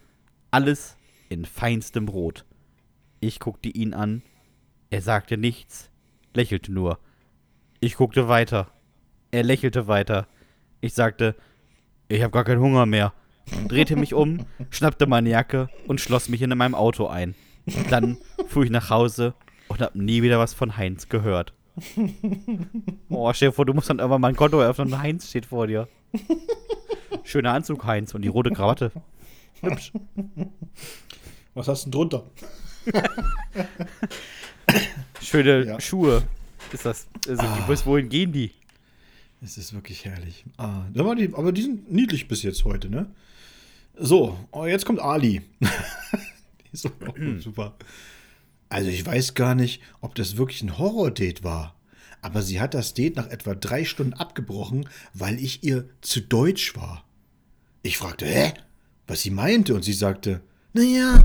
[0.51, 0.99] Alles
[1.31, 2.45] in feinstem Rot.
[3.21, 4.23] Ich guckte ihn an.
[4.95, 5.91] Er sagte nichts,
[6.35, 7.01] lächelte nur.
[7.81, 8.69] Ich guckte weiter.
[9.33, 10.29] Er lächelte weiter.
[10.81, 11.35] Ich sagte,
[12.07, 13.13] ich habe gar keinen Hunger mehr.
[13.67, 17.35] Drehte mich um, schnappte meine Jacke und schloss mich in meinem Auto ein.
[17.91, 19.35] Dann fuhr ich nach Hause
[19.67, 21.55] und habe nie wieder was von Heinz gehört.
[23.09, 25.47] Oh, stell dir vor, du musst dann irgendwann mal ein Konto eröffnen und Heinz steht
[25.47, 25.89] vor dir.
[27.25, 28.93] Schöner Anzug, Heinz, und die rote Krawatte.
[29.61, 29.91] Hübsch.
[31.55, 32.31] Was hast du denn drunter?
[35.23, 35.81] Schöne Ja.
[35.81, 36.23] Schuhe.
[36.73, 37.07] Ist das.
[37.29, 37.65] Also, Ah.
[37.69, 38.53] bis wohin gehen die?
[39.43, 40.45] Es ist wirklich herrlich.
[40.57, 43.11] Ah, war die, aber die sind niedlich bis jetzt heute, ne?
[43.97, 45.43] So, oh, jetzt kommt Ali.
[45.61, 46.93] die ist auch
[47.39, 47.75] super.
[48.71, 51.75] Also ich weiß gar nicht, ob das wirklich ein Horror-Date war.
[52.23, 56.75] Aber sie hat das Date nach etwa drei Stunden abgebrochen, weil ich ihr zu deutsch
[56.75, 57.05] war.
[57.83, 58.55] Ich fragte, hä?
[59.07, 60.41] Was sie meinte und sie sagte,
[60.73, 61.23] naja,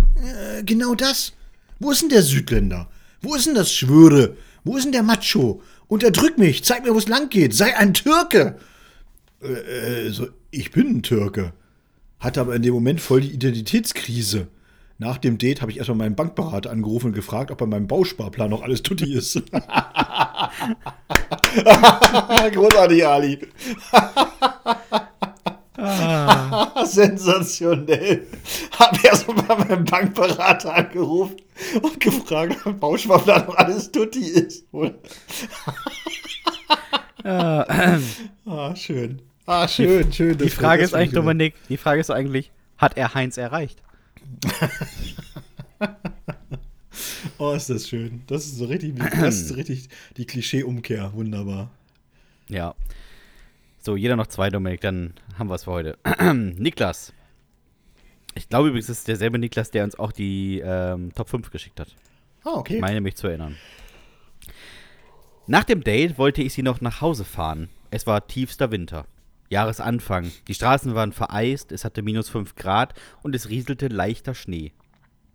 [0.58, 1.32] äh, genau das.
[1.80, 2.92] Wo ist denn der Südländer?
[3.22, 4.36] Wo ist denn das Schwöre?
[4.64, 5.62] Wo ist denn der Macho?
[5.88, 7.54] Unterdrück mich, zeig mir, wo es lang geht.
[7.54, 8.58] Sei ein Türke.
[9.42, 11.54] Äh, äh, so, ich bin ein Türke.
[12.20, 14.48] Hatte aber in dem Moment voll die Identitätskrise.
[14.98, 18.50] Nach dem Date habe ich erstmal meinen Bankberater angerufen und gefragt, ob bei meinem Bausparplan
[18.50, 19.36] noch alles tutti ist.
[22.52, 23.40] Großartig, Ali.
[26.86, 28.28] Sensationell.
[28.78, 31.38] Hab erstmal bei meinem Bankberater angerufen
[31.82, 34.66] und gefragt, ob Bausparplan noch alles tutti ist.
[37.24, 39.22] ah, schön.
[39.46, 40.38] Ah, schön, schön.
[40.38, 43.82] Die Frage ist eigentlich, Dominik, die Frage ist eigentlich, hat er Heinz erreicht?
[47.38, 48.24] Oh, ist das schön.
[48.28, 51.14] Das ist so richtig, das ist richtig die Klischee-Umkehr.
[51.14, 51.72] Wunderbar.
[52.50, 52.76] Ja.
[53.82, 55.98] So, jeder noch zwei, Dominik, dann haben wir es für heute.
[56.34, 57.14] Niklas.
[58.36, 61.80] Ich glaube übrigens, es ist derselbe Niklas, der uns auch die ähm, Top 5 geschickt
[61.80, 61.96] hat.
[62.44, 62.76] Ah, okay.
[62.76, 63.56] Ich meine mich zu erinnern.
[65.48, 67.70] Nach dem Date wollte ich sie noch nach Hause fahren.
[67.90, 69.06] Es war tiefster Winter.
[69.50, 70.30] Jahresanfang.
[70.48, 74.74] Die Straßen waren vereist, es hatte minus 5 Grad und es rieselte leichter Schnee.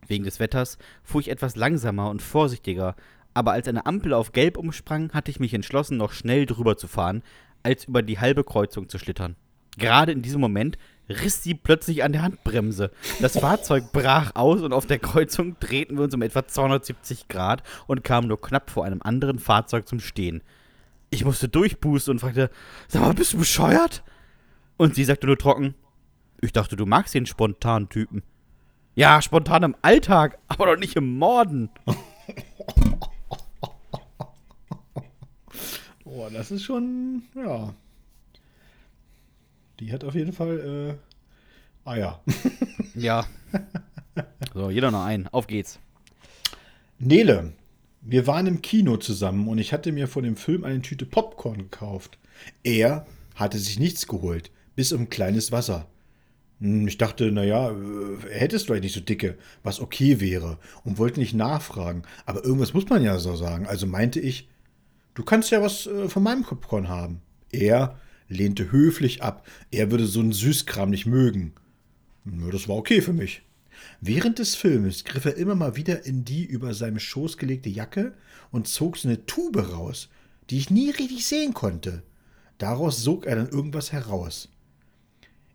[0.07, 2.95] Wegen des Wetters fuhr ich etwas langsamer und vorsichtiger,
[3.33, 6.87] aber als eine Ampel auf Gelb umsprang, hatte ich mich entschlossen, noch schnell drüber zu
[6.87, 7.23] fahren,
[7.65, 9.37] als über die halbe Kreuzung zu schlittern.
[9.77, 12.91] Gerade in diesem Moment riss sie plötzlich an der Handbremse.
[13.21, 17.63] Das Fahrzeug brach aus und auf der Kreuzung drehten wir uns um etwa 270 Grad
[17.87, 20.43] und kamen nur knapp vor einem anderen Fahrzeug zum Stehen.
[21.11, 22.51] Ich musste durchpusten und fragte,
[22.89, 24.03] sag mal, bist du bescheuert?
[24.77, 25.75] Und sie sagte nur trocken,
[26.41, 28.23] ich dachte, du magst den spontanen Typen.
[28.95, 31.71] Ja, spontan im Alltag, aber doch nicht im Morden.
[36.15, 37.75] Oh, das ist schon, ja.
[39.81, 40.97] Die hat auf jeden Fall
[41.87, 42.21] äh, Eier.
[42.95, 43.27] Ja.
[44.55, 45.27] So, jeder noch einen.
[45.27, 45.81] Auf geht's.
[47.01, 47.53] Nele,
[48.03, 51.59] wir waren im Kino zusammen und ich hatte mir vor dem Film eine Tüte Popcorn
[51.59, 52.19] gekauft.
[52.63, 53.05] Er
[53.35, 55.89] hatte sich nichts geholt, bis um ein kleines Wasser.
[56.61, 60.59] Hm, Ich dachte, naja, äh, er hätte es vielleicht nicht so dicke, was okay wäre,
[60.85, 62.03] und wollte nicht nachfragen.
[62.27, 63.67] Aber irgendwas muss man ja so sagen.
[63.67, 64.49] Also meinte ich,
[65.15, 67.21] du kannst ja was äh, von meinem Popcorn haben.
[67.51, 67.99] Er
[68.29, 69.47] lehnte höflich ab.
[69.71, 71.53] Er würde so einen Süßkram nicht mögen.
[72.25, 73.43] Das war okay für mich.
[74.01, 78.15] Während des Filmes griff er immer mal wieder in die über seinem Schoß gelegte Jacke
[78.51, 80.09] und zog so eine Tube raus,
[80.51, 82.03] die ich nie richtig sehen konnte.
[82.59, 84.49] Daraus sog er dann irgendwas heraus.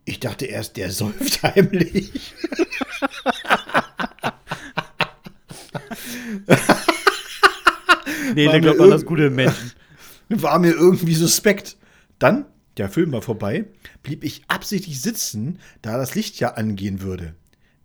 [0.06, 2.34] Ich dachte erst, der säuft heimlich.
[8.40, 9.72] Nee, War der mir glaubt an das Gute Menschen.
[10.30, 11.76] War mir irgendwie suspekt.
[12.20, 12.46] Dann,
[12.78, 13.66] der Film war vorbei,
[14.02, 17.36] blieb ich absichtlich sitzen, da das Licht ja angehen würde.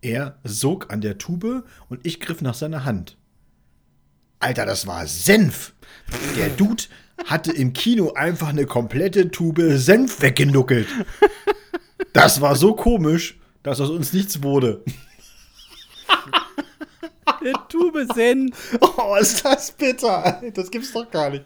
[0.01, 3.17] Er sog an der Tube und ich griff nach seiner Hand.
[4.39, 5.73] Alter, das war Senf.
[6.37, 6.83] Der Dude
[7.25, 10.87] hatte im Kino einfach eine komplette Tube Senf weggenuckelt.
[12.13, 14.83] Das war so komisch, dass aus uns nichts wurde.
[17.45, 18.53] Der Tube-Sen.
[18.81, 20.41] Oh, ist das bitter.
[20.55, 21.45] Das gibt's doch gar nicht.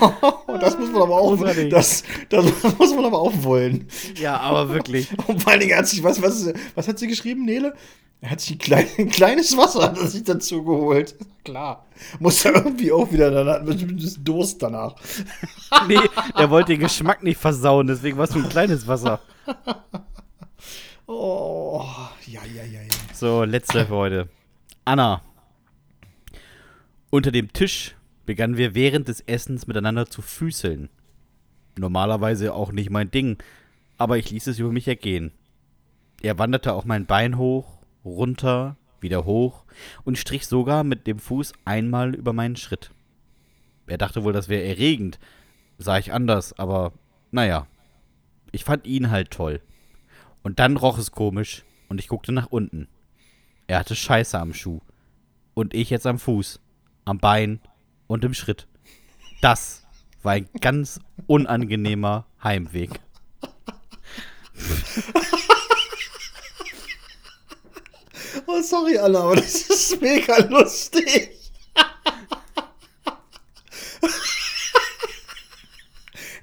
[0.00, 1.36] Oh, das muss man aber auch,
[1.70, 2.44] das, das
[2.78, 3.88] muss man aber auch wollen.
[4.16, 5.08] Ja, aber wirklich.
[5.26, 7.74] Und vor allen Dingen hat sich, was, was, was hat sie geschrieben, Nele?
[8.20, 11.16] Er hat sich ein, klein, ein kleines Wasser er sich dazu geholt.
[11.44, 11.86] Klar.
[12.20, 14.94] Muss er irgendwie auch wieder, dann hat man Durst danach.
[15.88, 15.98] Nee,
[16.36, 19.20] er wollte den Geschmack nicht versauen, deswegen war es nur ein kleines Wasser.
[21.06, 21.84] Oh,
[22.26, 22.88] ja, ja, ja, ja.
[23.12, 24.28] So, letzte für heute.
[24.84, 25.22] Anna.
[27.10, 30.88] Unter dem Tisch begannen wir während des Essens miteinander zu füßeln.
[31.76, 33.38] Normalerweise auch nicht mein Ding,
[33.98, 35.32] aber ich ließ es über mich ergehen.
[36.22, 39.64] Er wanderte auch mein Bein hoch, runter, wieder hoch
[40.04, 42.90] und strich sogar mit dem Fuß einmal über meinen Schritt.
[43.86, 45.18] Er dachte wohl, das wäre erregend.
[45.78, 46.92] Sah ich anders, aber
[47.30, 47.66] naja.
[48.52, 49.60] Ich fand ihn halt toll.
[50.42, 52.88] Und dann roch es komisch und ich guckte nach unten.
[53.66, 54.80] Er hatte Scheiße am Schuh.
[55.54, 56.60] Und ich jetzt am Fuß,
[57.04, 57.60] am Bein
[58.06, 58.66] und im Schritt.
[59.40, 59.86] Das
[60.22, 63.00] war ein ganz unangenehmer Heimweg.
[68.46, 71.30] Oh, sorry, Anna, aber das ist mega lustig.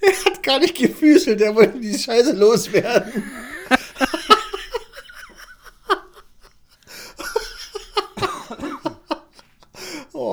[0.01, 3.23] er hat gar nicht gefüßelt, er wollte die Scheiße loswerden.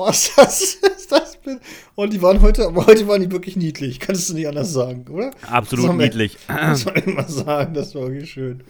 [0.09, 1.59] Ist das, ist das bin-
[1.95, 3.99] Und die waren heute, aber heute waren die wirklich niedlich.
[3.99, 5.31] Kannst du nicht anders sagen, oder?
[5.49, 6.37] Absolut man- niedlich.
[6.47, 8.63] Muss man immer sagen, das war wirklich schön.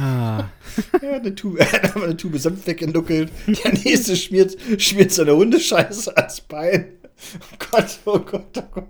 [0.00, 0.44] Ah,
[1.02, 1.58] Er hat eine Tube,
[1.94, 3.30] eine Tube Senf weggenuckelt.
[3.46, 6.94] Der nächste schmiert, schmiert seine Hundescheiße als Bein.
[7.36, 8.88] Oh Gott, oh Gott, oh Gott.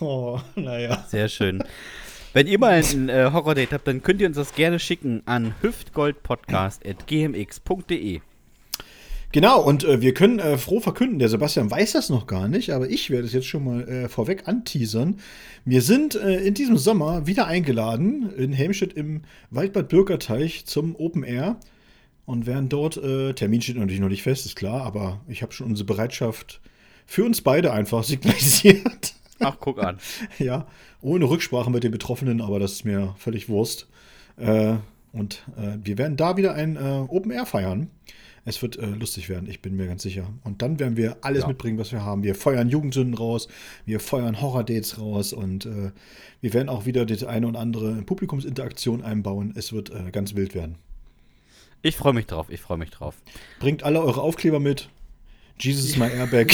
[0.00, 1.04] Oh, naja.
[1.08, 1.62] Sehr schön.
[2.32, 5.54] Wenn ihr mal ein äh, Horror-Date habt, dann könnt ihr uns das gerne schicken an
[5.60, 8.20] hüftgoldpodcast.gmx.de.
[9.30, 12.70] Genau, und äh, wir können äh, froh verkünden, der Sebastian weiß das noch gar nicht,
[12.70, 15.20] aber ich werde es jetzt schon mal äh, vorweg anteasern.
[15.66, 21.24] Wir sind äh, in diesem Sommer wieder eingeladen in Helmstedt im Waldbad Bürgerteich zum Open
[21.24, 21.60] Air
[22.24, 25.52] und werden dort, äh, Termin steht natürlich noch nicht fest, ist klar, aber ich habe
[25.52, 26.62] schon unsere Bereitschaft
[27.04, 29.14] für uns beide einfach signalisiert.
[29.40, 29.98] Ach, guck an.
[30.38, 30.66] ja,
[31.02, 33.88] ohne Rücksprache mit den Betroffenen, aber das ist mir völlig Wurst.
[34.38, 34.76] Äh,
[35.12, 37.88] und wir werden da wieder ein Open Air feiern.
[38.48, 40.28] Es wird äh, lustig werden, ich bin mir ganz sicher.
[40.42, 41.48] Und dann werden wir alles Ja.
[41.48, 42.22] mitbringen, was wir haben.
[42.22, 43.46] Wir feuern Jugendsünden raus,
[43.84, 45.92] wir feuern Horror-Dates raus und äh,
[46.40, 49.52] wir werden auch wieder das eine und andere Publikumsinteraktion einbauen.
[49.56, 50.76] Es wird äh, ganz wild werden.
[51.82, 53.14] Ich freue mich drauf, ich freue mich drauf.
[53.60, 54.88] Bringt alle eure Aufkleber mit.
[55.60, 56.48] Jesus is my Airbag.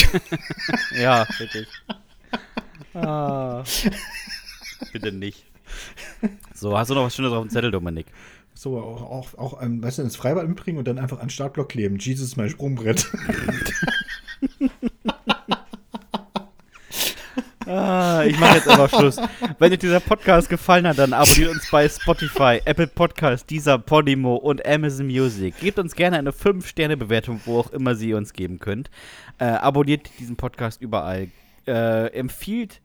[0.98, 1.68] Ja, wirklich.
[2.94, 3.62] ah.
[4.92, 5.44] Bitte nicht.
[6.54, 8.06] So, hast du noch was Schönes auf dem Zettel, Dominik?
[8.54, 11.30] So, auch, auch, auch ähm, weißt du, ins Freibad mitbringen und dann einfach an den
[11.30, 11.98] Startblock kleben.
[11.98, 13.10] Jesus mein Sprungbrett.
[17.66, 19.16] Ah, ich mache jetzt einfach Schluss.
[19.58, 24.36] Wenn euch dieser Podcast gefallen hat, dann abonniert uns bei Spotify, Apple Podcast, Deezer, Podimo
[24.36, 25.58] und Amazon Music.
[25.60, 28.90] Gebt uns gerne eine 5-Sterne-Bewertung, wo auch immer sie uns geben könnt.
[29.38, 31.28] Äh, abonniert diesen Podcast überall.
[31.66, 32.80] Äh, empfiehlt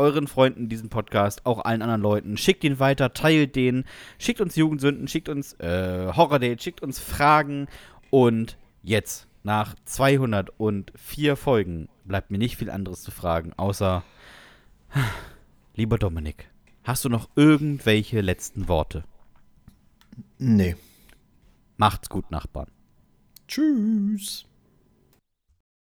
[0.00, 2.36] euren Freunden diesen Podcast, auch allen anderen Leuten.
[2.38, 3.84] Schickt ihn weiter, teilt den,
[4.18, 7.68] schickt uns Jugendsünden, schickt uns äh, Horror-Date, schickt uns Fragen.
[8.08, 14.02] Und jetzt, nach 204 Folgen, bleibt mir nicht viel anderes zu fragen, außer,
[15.74, 16.48] lieber Dominik,
[16.82, 19.04] hast du noch irgendwelche letzten Worte?
[20.38, 20.76] nee.
[21.76, 22.68] Macht's gut, Nachbarn.
[23.48, 24.44] Tschüss.